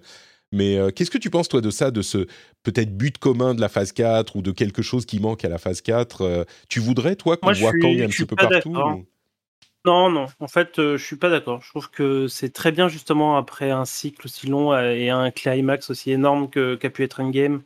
[0.52, 2.26] Mais euh, qu'est-ce que tu penses, toi, de ça, de ce
[2.62, 5.58] peut-être but commun de la phase 4 ou de quelque chose qui manque à la
[5.58, 9.06] phase 4 Euh, Tu voudrais, toi, qu'on voit Kang un petit peu partout ou-
[9.84, 10.26] Non, non.
[10.38, 11.62] En fait, euh, je suis pas d'accord.
[11.62, 15.30] Je trouve que c'est très bien justement après un cycle aussi long euh, et un
[15.30, 17.62] climax aussi énorme que qu'a pu être Endgame,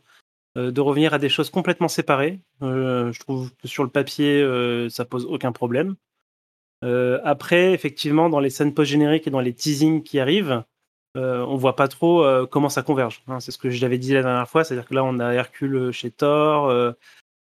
[0.56, 2.40] de revenir à des choses complètement séparées.
[2.62, 4.42] Je trouve que sur le papier,
[4.88, 5.96] ça pose aucun problème.
[6.82, 10.62] Après, effectivement, dans les scènes post-génériques et dans les teasings qui arrivent,
[11.16, 13.22] euh, on voit pas trop euh, comment ça converge.
[13.28, 13.40] hein.
[13.40, 16.10] c'est ce que j'avais dit la dernière fois, c'est-à-dire que là, on a Hercule chez
[16.10, 16.68] Thor.
[16.68, 16.92] euh,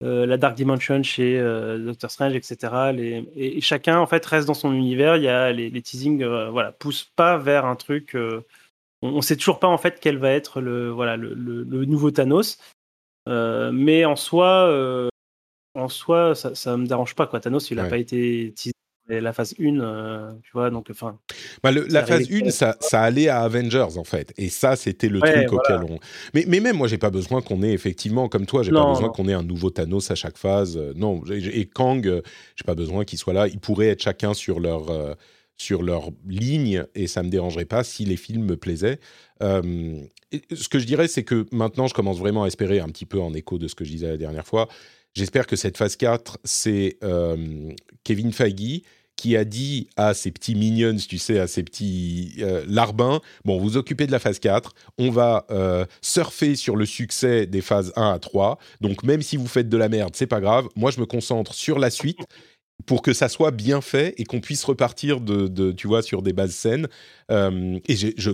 [0.04, 1.40] euh, la Dark Dimension chez
[1.80, 2.92] Doctor Strange, etc.
[2.92, 5.16] Les, et, et chacun en fait reste dans son univers.
[5.16, 8.14] Il y a les, les teasings, voilà, poussent pas vers un truc.
[8.16, 8.42] on,
[9.02, 12.10] on sait toujours pas en fait quel va être le voilà le, le- le nouveau
[12.12, 12.58] Thanos.
[13.26, 15.08] Mais en soi,
[15.74, 17.40] en soi, ça, ça me dérange pas quoi.
[17.40, 17.90] Thanos, il a Ouais.
[17.90, 18.72] pas été teasé
[19.08, 20.70] dès la phase 1, euh, tu vois.
[20.70, 21.18] Donc enfin,
[21.62, 24.32] Bah, la phase arrive 1, ça, ça allait à Avengers, en fait.
[24.36, 25.80] Et ça, c'était le Ouais, truc voilà.
[25.82, 25.98] auquel on...
[26.34, 29.08] Mais, mais même, moi, j'ai pas besoin qu'on ait, effectivement, comme toi, j'ai pas besoin
[29.08, 30.76] qu'on ait un nouveau Thanos à chaque phase.
[30.76, 32.20] Euh, non, et Kang, euh,
[32.56, 33.48] j'ai pas besoin qu'il soit là.
[33.48, 35.14] Ils pourraient être chacun sur leur, euh,
[35.56, 39.00] sur leur ligne, et ça me dérangerait pas si les films me plaisaient.
[39.42, 39.96] Euh,
[40.30, 43.06] et ce que je dirais, c'est que maintenant, je commence vraiment à espérer, un petit
[43.06, 44.68] peu en écho de ce que je disais la dernière fois,
[45.14, 46.98] j'espère que cette phase 4, c'est
[48.04, 48.82] Kevin Feige
[49.18, 53.58] qui a dit à ses petits minions, tu sais, à ses petits euh, larbins, bon,
[53.58, 57.92] vous occupez de la phase 4, on va euh, surfer sur le succès des phases
[57.96, 60.92] 1 à 3, donc même si vous faites de la merde, c'est pas grave, moi
[60.92, 62.20] je me concentre sur la suite
[62.86, 66.22] pour que ça soit bien fait et qu'on puisse repartir de, de, tu vois, sur
[66.22, 66.86] des bases saines.
[67.32, 68.30] Euh, et je,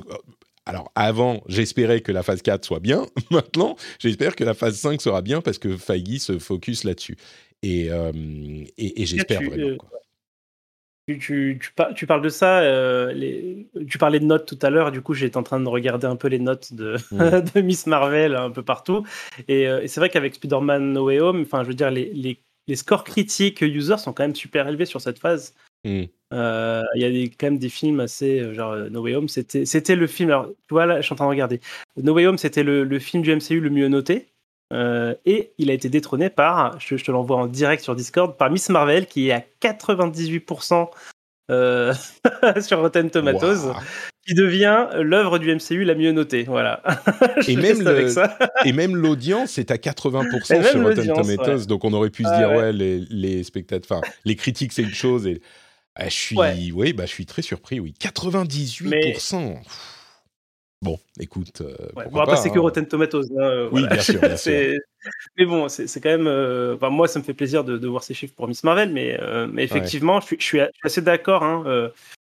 [0.67, 3.07] alors avant, j'espérais que la phase 4 soit bien.
[3.31, 7.17] Maintenant, j'espère que la phase 5 sera bien parce que Feige se focus là-dessus.
[7.63, 8.13] Et, euh,
[8.77, 9.77] et, et j'espère vraiment.
[9.79, 9.89] quoi.
[11.07, 12.61] Tu, tu, tu, par- tu parles de ça.
[12.61, 14.91] euh, les, tu parlais de notes tout à l'heure.
[14.93, 16.97] Du coup, j'étais en train de regarder un peu les notes de,
[17.55, 19.05] de Miss Marvel un peu partout.
[19.49, 22.13] Et, euh, et c'est vrai qu'avec Spider-Man No Way Home, enfin, je veux dire, les,
[22.15, 25.55] les, les scores critiques user sont quand même super élevés sur cette phase.
[25.85, 26.05] Mm.
[26.33, 29.67] Euh, Il y a des, quand même des films assez genre No Way Home, c'était
[29.67, 30.31] c'était le film.
[30.31, 31.61] Alors, tu vois là, je suis en train de regarder.
[32.03, 34.27] No Way Home, c'était le, le film du MCU le mieux noté.
[34.75, 38.37] Euh, et il a été détrôné par, je, je te l'envoie en direct sur Discord,
[38.37, 40.89] par Miss Marvel qui est à 98%
[41.51, 41.95] euh,
[42.61, 43.73] sur Rotten Tomatoes,
[44.27, 46.43] qui devient l'œuvre du MCU la mieux notée.
[46.45, 46.83] Voilà.
[47.47, 48.37] Et même laisse avec le- ça.
[48.65, 51.67] Et même l'audience est à 80% Et même sur Rotten Tomatoes, ouais.
[51.67, 52.57] donc on aurait pu se dire, ouais.
[52.57, 55.27] ouais, les, les spectateurs, enfin, les critiques, c'est une chose.
[55.27, 55.41] Et,
[55.95, 56.57] Ah, je suis, Ouais.
[56.75, 57.95] oui, bah, je suis très surpris, oui.
[58.01, 59.57] 98%.
[60.85, 62.61] Bon, écoute, euh, Ouais, bon, après, que hein.
[62.61, 63.23] Rotten Tomatoes.
[63.39, 63.95] hein, euh, Oui, voilà.
[63.95, 64.37] bien sûr, bien
[65.39, 66.27] Mais bon, c'est quand même.
[66.27, 68.91] euh, enfin, moi, ça me fait plaisir de, de voir ces chiffres pour Miss Marvel,
[68.93, 71.89] mais, euh, mais effectivement, je, suis, je suis a- je suis assez d'accord hein, euh,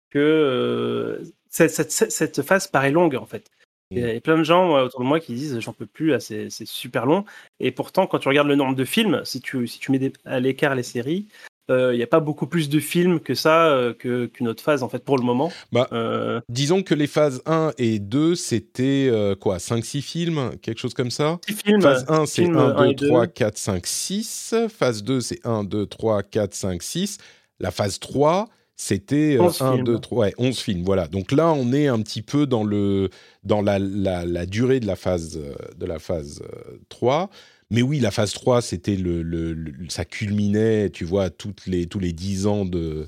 [0.09, 3.49] que cette, cette- cette- cette phase paraît longue, en fait.
[3.91, 6.49] Il y a plein de gens autour de moi qui disent j'en peux plus, c'est
[6.49, 7.23] c'est super long.
[7.59, 10.13] Et pourtant, quand tu regardes le nombre de films, si tu, si tu mets des-
[10.25, 11.27] à l'écart les séries,
[11.69, 14.83] euh, il n'y a pas beaucoup plus de films que ça, euh, qu'une autre phase,
[14.83, 15.51] en fait, pour le moment.
[15.71, 20.79] Bah, Euh, Disons que les phases 1 et 2, c'était euh, quoi 5-6 films Quelque
[20.79, 21.39] chose comme ça?
[21.47, 23.07] Films, Phase 1, c'est films 1, un 2, et deux.
[23.07, 24.55] 3, 4, 5, 6.
[24.69, 27.17] Phase 2, c'est 1, 2, 3, 4, 5, 6.
[27.59, 29.83] La phase 3, c'était euh, 11 1, films.
[29.85, 30.83] 2, 3, ouais, 11 films.
[30.83, 31.07] Voilà.
[31.07, 33.09] Donc là, on est un petit peu dans, le,
[33.43, 37.29] dans la, la, la durée de la phase, euh, de la phase euh, 3.
[37.71, 41.99] Mais oui, la phase 3, c'était le, le, ça culminait, tu vois, toutes les, tous
[41.99, 43.07] les 10 ans de,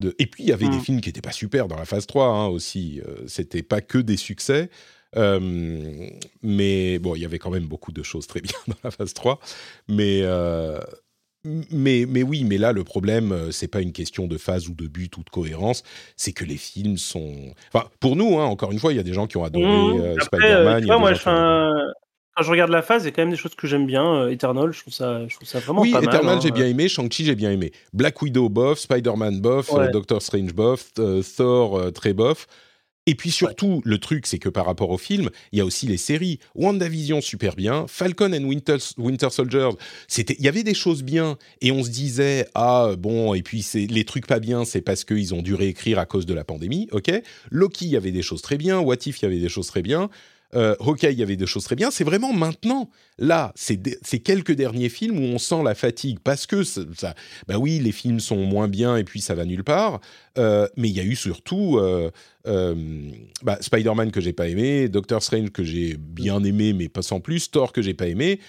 [0.00, 0.14] de...
[0.18, 0.82] Et puis, il y avait des mm.
[0.82, 3.00] films qui n'étaient pas super dans la phase 3 hein, aussi.
[3.26, 4.70] c'était pas que des succès.
[5.14, 9.14] mais bon, il y avait quand même beaucoup de choses très bien dans la phase
[9.14, 9.38] 3.
[9.88, 10.22] Mais,
[11.44, 14.74] mais, mais oui, mais là, le problème, euh, c'est pas une question de phase ou
[14.74, 15.82] de but ou de cohérence,
[16.16, 17.34] c'est que les films sont.
[17.72, 19.64] Enfin, pour nous, hein, encore une fois, il y a des gens qui ont adoré
[19.64, 20.00] mmh.
[20.00, 20.88] euh, Spider-Man.
[20.88, 21.14] Euh, moi,
[22.36, 24.28] quand je regarde la phase, il y a quand même des choses que j'aime bien.
[24.28, 26.36] Eternal, je trouve ça, je trouve ça vraiment oui, pas Eternal, mal.
[26.36, 26.54] Oui, j'ai hein.
[26.54, 26.88] bien aimé.
[26.88, 27.72] Shang-Chi, j'ai bien aimé.
[27.92, 28.78] Black Widow, bof.
[28.78, 29.70] Spider-Man, bof.
[29.92, 30.92] Doctor Strange, bof.
[31.36, 32.46] Thor, très bof.
[33.06, 35.88] Et puis surtout, le truc, c'est que par rapport au film, il y a aussi
[35.88, 36.38] les séries.
[36.54, 37.86] WandaVision, super bien.
[37.88, 39.70] Falcon and Winter, Winter Soldier,
[40.06, 41.36] c'était, il y avait des choses bien.
[41.60, 45.04] Et on se disait, ah bon, et puis c'est les trucs pas bien, c'est parce
[45.04, 47.10] qu'ils ont dû réécrire à cause de la pandémie, ok.
[47.50, 48.78] Loki, il y avait des choses très bien.
[48.78, 50.08] What If, il y avait des choses très bien.
[50.54, 51.90] Euh, il y avait des choses très bien.
[51.90, 56.62] C'est vraiment maintenant, là, c'est quelques derniers films où on sent la fatigue parce que
[56.62, 56.84] ça,
[57.48, 60.00] bah oui, les films sont moins bien et puis ça va nulle part.
[60.38, 62.10] Euh, mais il y a eu surtout euh,
[62.46, 62.74] euh,
[63.42, 67.20] bah, Spider-Man que j'ai pas aimé, Doctor Strange que j'ai bien aimé mais pas sans
[67.20, 68.40] plus, Thor que j'ai pas aimé.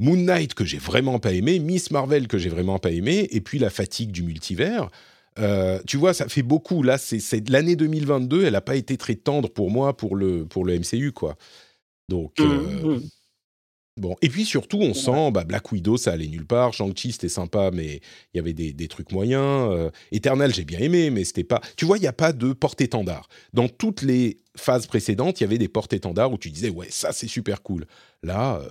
[0.00, 3.40] Moon Knight que j'ai vraiment pas aimé, Miss Marvel que j'ai vraiment pas aimé, et
[3.40, 4.90] puis la fatigue du multivers.
[5.38, 6.82] Euh, tu vois, ça fait beaucoup.
[6.82, 10.64] Là, c'est l'année 2022, elle n'a pas été très tendre pour moi pour le, pour
[10.64, 11.36] le MCU, quoi.
[12.08, 13.00] Donc, mmh, euh, mmh.
[13.98, 14.16] bon.
[14.22, 16.72] Et puis surtout, on sent, bah, Black Widow, ça allait nulle part.
[16.72, 18.00] Shang-Chi, c'était sympa, mais
[18.32, 19.70] il y avait des, des trucs moyens.
[19.70, 21.60] Euh, Eternal, j'ai bien aimé, mais c'était pas.
[21.76, 23.28] Tu vois, il n'y a pas de porte-étendard.
[23.52, 27.12] Dans toutes les phases précédentes, il y avait des porte-étendards où tu disais, ouais, ça,
[27.12, 27.86] c'est super cool.
[28.22, 28.68] Là, euh,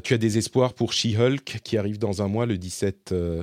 [0.00, 3.42] tu as des espoirs pour She-Hulk qui arrive dans un mois, le 17 euh,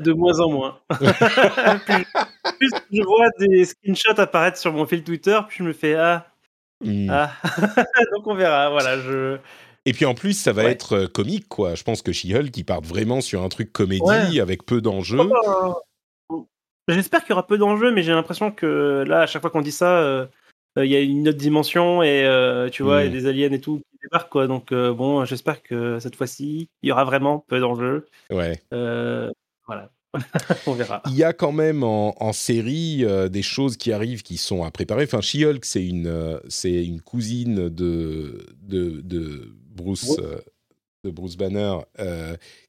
[0.00, 0.78] de, moins en moins.
[0.90, 6.26] plus, je vois des screenshots apparaître sur mon fil Twitter, puis je me fais Ah.
[6.84, 7.10] Hmm.
[7.10, 7.32] ah.
[8.14, 8.70] Donc on verra.
[8.70, 9.38] Voilà, je.
[9.84, 11.74] Et puis en plus, ça va être euh, comique, quoi.
[11.74, 15.18] Je pense que She-Hulk, qui part vraiment sur un truc comédie avec peu d'enjeux.
[16.30, 16.46] Oh,
[16.88, 19.62] j'espère qu'il y aura peu d'enjeux, mais j'ai l'impression que là, à chaque fois qu'on
[19.62, 20.28] dit ça,
[20.76, 23.10] il y a une autre dimension et tu vois, hmm.
[23.10, 24.46] des aliens et tout débarque quoi.
[24.46, 28.06] Donc euh, bon, j'espère que cette fois-ci, il y aura vraiment peu d'enjeux.
[28.30, 28.60] Ouais.
[28.72, 29.30] Euh,
[29.66, 29.90] voilà.
[30.66, 31.02] On verra.
[31.06, 34.70] Il y a quand même en, série euh, des choses qui arrivent qui sont à
[34.70, 35.04] préparer.
[35.04, 40.16] Enfin, She-Hulk, c'est une, c'est une cousine de, de, de Bruce,
[41.04, 41.76] de Bruce Banner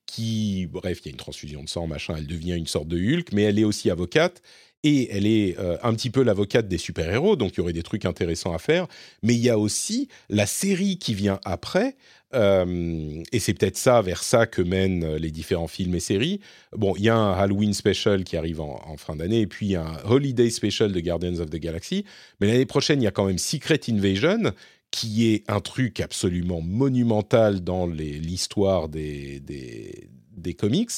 [0.05, 2.97] qui, bref, il y a une transfusion de sang, machin, elle devient une sorte de
[2.97, 4.41] Hulk, mais elle est aussi avocate
[4.83, 7.83] et elle est euh, un petit peu l'avocate des super-héros, donc il y aurait des
[7.83, 8.87] trucs intéressants à faire.
[9.23, 11.97] Mais il y a aussi la série qui vient après,
[12.33, 16.39] euh, et c'est peut-être ça, vers ça que mènent les différents films et séries.
[16.73, 19.97] Bon, il y a un Halloween special qui arrive en, fin d'année, et puis un
[20.05, 22.05] Holiday special de Guardians of the Galaxy.
[22.39, 24.53] Mais l'année prochaine, il y a quand même Secret Invasion,
[24.91, 30.89] qui est un truc absolument monumental dans l'histoire des, des, des, comics.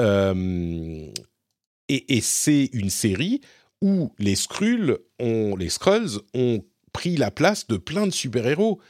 [0.00, 1.10] Euh,
[1.92, 3.40] et, c'est une série
[3.80, 8.80] où les Skrulls ont, les Skrulls ont pris la place de plein de super-héros.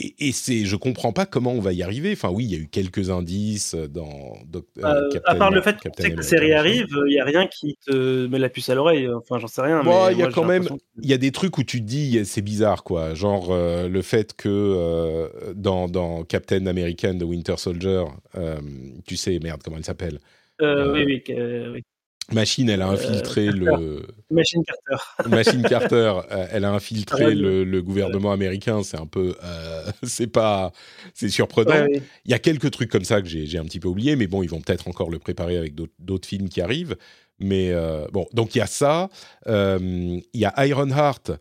[0.00, 2.12] Et, et c'est, je comprends pas comment on va y arriver.
[2.12, 4.36] Enfin, oui, il y a eu quelques indices dans.
[4.54, 7.76] Euh, euh, à part le fait que la série arrive, il y a rien qui
[7.84, 9.08] te met la puce à l'oreille.
[9.08, 9.82] Enfin, j'en sais rien.
[10.12, 10.68] il y a quand même,
[11.02, 13.14] il y a des trucs où tu te dis, c'est bizarre, quoi.
[13.14, 18.04] Genre euh, le fait que dans, dans, Captain American de Winter Soldier,
[19.04, 20.20] tu sais, merde, comment elle s'appelle?
[20.60, 21.22] Oui, oui,
[21.72, 21.82] oui.
[22.32, 24.06] Machine, elle a infiltré le.
[24.30, 25.28] Machine Carter.
[25.30, 28.82] Machine Carter, euh, elle a infiltré le, gouvernement américain.
[28.82, 30.72] C'est un peu, euh, c'est pas,
[31.14, 31.86] c'est surprenant.
[32.24, 34.42] Il y a quelques trucs comme ça que j'ai un petit peu oublié, mais bon,
[34.42, 36.96] ils vont peut-être encore le préparer avec d'autres films qui arrivent.
[37.40, 39.08] Mais euh, bon, donc il y a ça.
[39.46, 41.32] Il y a Ironheart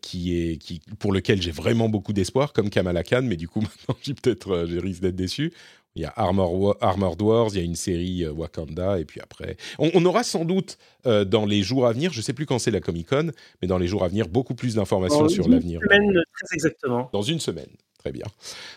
[0.00, 3.60] qui est, qui, pour lequel j'ai vraiment beaucoup d'espoir, comme Kamala Khan, mais du coup
[3.60, 5.52] maintenant j'ai peut-être, j'ai risque d'être déçu.
[5.98, 9.20] Il y a Armor, Armored Wars, il y a une série euh, Wakanda, et puis
[9.20, 9.56] après.
[9.78, 12.60] On, aura sans doute euh, dans les jours à venir, je ne sais plus quand
[12.60, 15.80] c'est la Comic Con, mais dans les jours à venir, beaucoup plus d'informations sur l'avenir.
[15.80, 17.10] Dans une semaine, très exactement.
[17.12, 18.26] Dans une semaine, très bien.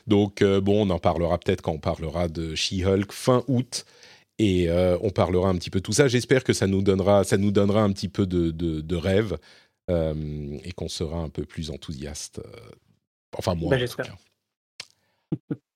[0.07, 3.86] Donc, euh, bon, on en parlera peut-être quand on parlera de She-Hulk fin août.
[4.39, 4.72] Et
[5.03, 6.07] on parlera un petit peu de tout ça.
[6.07, 9.38] J'espère que ça nous donnera, ça nous donnera un petit peu de, de, rêve
[9.88, 12.41] et qu'on sera un peu plus enthousiaste.
[13.38, 15.55] enfin, moi, ben, en tout cas.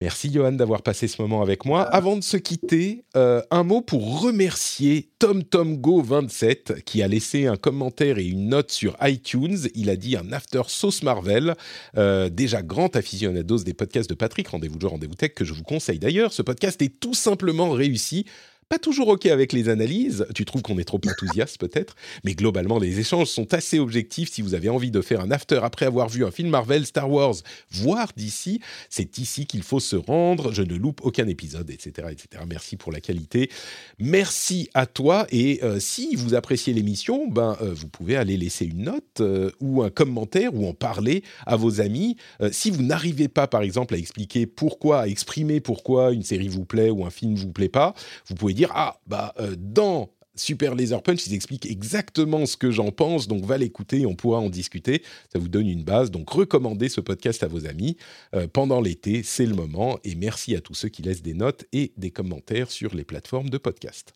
[0.00, 1.82] Merci Johan d'avoir passé ce moment avec moi.
[1.82, 8.18] Avant de se quitter, euh, un mot pour remercier TomTomGo27 qui a laissé un commentaire
[8.18, 9.58] et une note sur iTunes.
[9.74, 11.56] Il a dit un after sauce Marvel.
[11.96, 15.64] Euh, déjà grand aficionados des podcasts de Patrick, rendez-vous de rendez-vous tech, que je vous
[15.64, 16.32] conseille d'ailleurs.
[16.32, 18.24] Ce podcast est tout simplement réussi
[18.68, 22.78] pas toujours OK avec les analyses, tu trouves qu'on est trop enthousiaste peut-être, mais globalement
[22.78, 24.30] les échanges sont assez objectifs.
[24.30, 27.10] Si vous avez envie de faire un after après avoir vu un film Marvel, Star
[27.10, 27.36] Wars,
[27.70, 28.60] voire d'ici,
[28.90, 30.52] c'est ici qu'il faut se rendre.
[30.52, 32.08] Je ne loupe aucun épisode, etc.
[32.10, 32.44] etc.
[32.46, 33.50] Merci pour la qualité.
[33.98, 38.66] Merci à toi et euh, si vous appréciez l'émission, ben, euh, vous pouvez aller laisser
[38.66, 42.16] une note euh, ou un commentaire ou en parler à vos amis.
[42.52, 46.64] si vous n'arrivez pas par exemple à expliquer pourquoi, à exprimer pourquoi une série vous
[46.64, 47.94] plaît ou un film vous plaît pas,
[48.28, 52.70] vous pouvez dire ah bah euh, dans Super Laser Punch, ils expliquent exactement ce que
[52.70, 55.02] j'en pense, donc va l'écouter, on pourra en discuter.
[55.32, 56.12] Ça vous donne une base.
[56.12, 57.96] Donc recommandez ce podcast à vos amis
[58.36, 59.98] euh, pendant l'été, c'est le moment.
[60.04, 63.50] Et merci à tous ceux qui laissent des notes et des commentaires sur les plateformes
[63.50, 64.14] de podcast.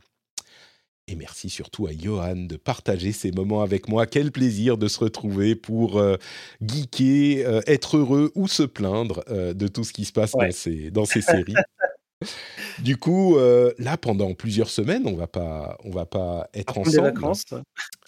[1.09, 4.07] Et merci surtout à Johan de partager ces moments avec moi.
[4.07, 6.17] Quel plaisir de se retrouver pour euh,
[6.61, 11.05] geeker, être heureux ou se plaindre de tout ce qui se passe dans, ces, dans
[11.05, 11.55] ces séries.
[12.79, 17.15] Du coup, euh, là, pendant plusieurs semaines, on va pas, on va pas être ensemble.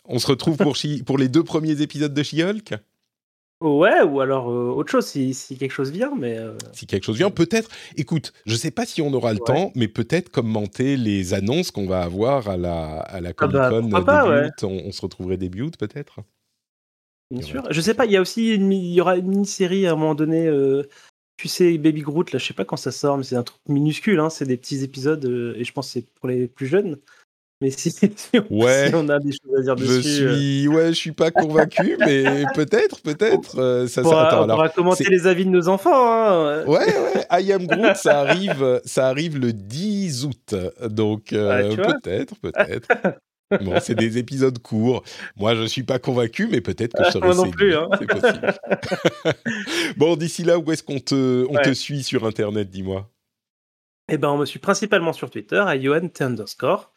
[0.07, 2.75] On se retrouve pour, pour les deux premiers épisodes de She-Hulk?
[3.61, 7.17] Ouais, ou alors euh, autre chose si, quelque chose vient, mais euh, si quelque chose
[7.17, 7.71] vient, peut-être.
[7.97, 11.87] Écoute, je sais pas si on aura le temps, mais peut-être commenter les annonces qu'on
[11.87, 15.77] va avoir à la à la Comic Con ah bah, on, se retrouverait début août,
[15.79, 16.21] peut-être?
[17.31, 17.63] Bien sûr.
[17.71, 18.05] Je sais pas.
[18.05, 20.47] Il y a aussi il y aura une mini-série à un moment donné
[21.37, 23.61] tu sais, Baby Groot, là, je sais pas quand ça sort, mais c'est un truc
[23.69, 26.67] minuscule, hein, c'est des petits épisodes, euh, et je pense que c'est pour les plus
[26.67, 26.99] jeunes.
[27.61, 27.95] Mais si,
[28.51, 30.23] ouais, on a des choses à dire je dessus.
[30.23, 30.37] Euh.
[30.37, 33.59] Suis, ouais, je suis pas convaincu, mais peut-être, peut-être.
[33.59, 36.13] Euh, ça, on pourra, on pourra commenter les avis de nos enfants.
[36.13, 36.65] Hein.
[36.67, 37.27] Ouais, ouais.
[37.43, 40.55] I Am Groot, ça arrive, ça arrive le 10 août.
[40.89, 42.89] Donc, peut-être, peut-être.
[43.51, 45.03] Bon, c'est des épisodes courts.
[45.37, 47.89] Moi, je ne suis pas convaincu, mais peut-être que je serai Moi non plus, hein.
[47.99, 48.55] C'est possible.
[49.97, 53.11] bon, d'ici là, où est-ce qu'on te, on te suit sur Internet, dis-moi?
[54.11, 56.93] Eh ben, on me suit principalement sur Twitter, à Yohan underscore.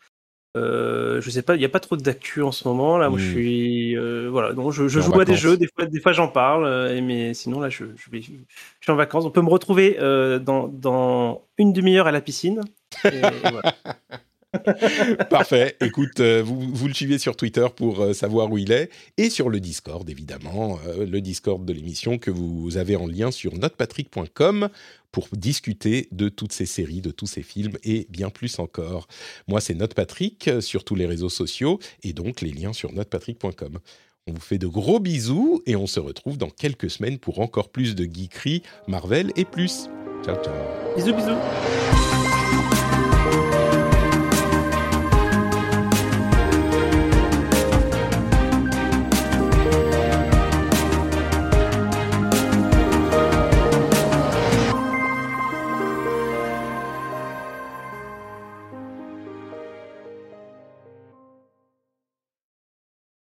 [0.56, 2.98] Euh, je sais pas, il n'y a pas trop d'actu en ce moment.
[2.98, 3.32] Là, moi, je hmm.
[3.32, 5.58] suis, euh, voilà, donc je, joue à des jeux.
[5.58, 8.46] Des fois, des fois, j'en parle, euh, mais sinon là, je, je, suis
[8.88, 9.26] en vacances.
[9.26, 12.62] On peut me retrouver euh, dans, dans, une demi-heure à la piscine.
[13.06, 13.62] Et, voilà.
[15.30, 15.76] Parfait.
[15.82, 19.50] Écoute, euh, vous, le suivez sur Twitter pour euh, savoir où il est et sur
[19.50, 24.70] le Discord, évidemment, euh, le Discord de l'émission que vous avez en lien sur notrepatrick.com
[25.12, 29.08] pour discuter de toutes ces séries, de tous ces films et bien plus encore.
[29.48, 33.80] Moi, c'est Notepatrick sur tous les réseaux sociaux et donc les liens sur notrepatrick.com.
[34.28, 37.70] On vous fait de gros bisous et on se retrouve dans quelques semaines pour encore
[37.70, 39.90] plus de geekery, Marvel et plus.
[40.24, 40.54] Ciao, ciao.
[40.96, 42.77] Bisous, bisous.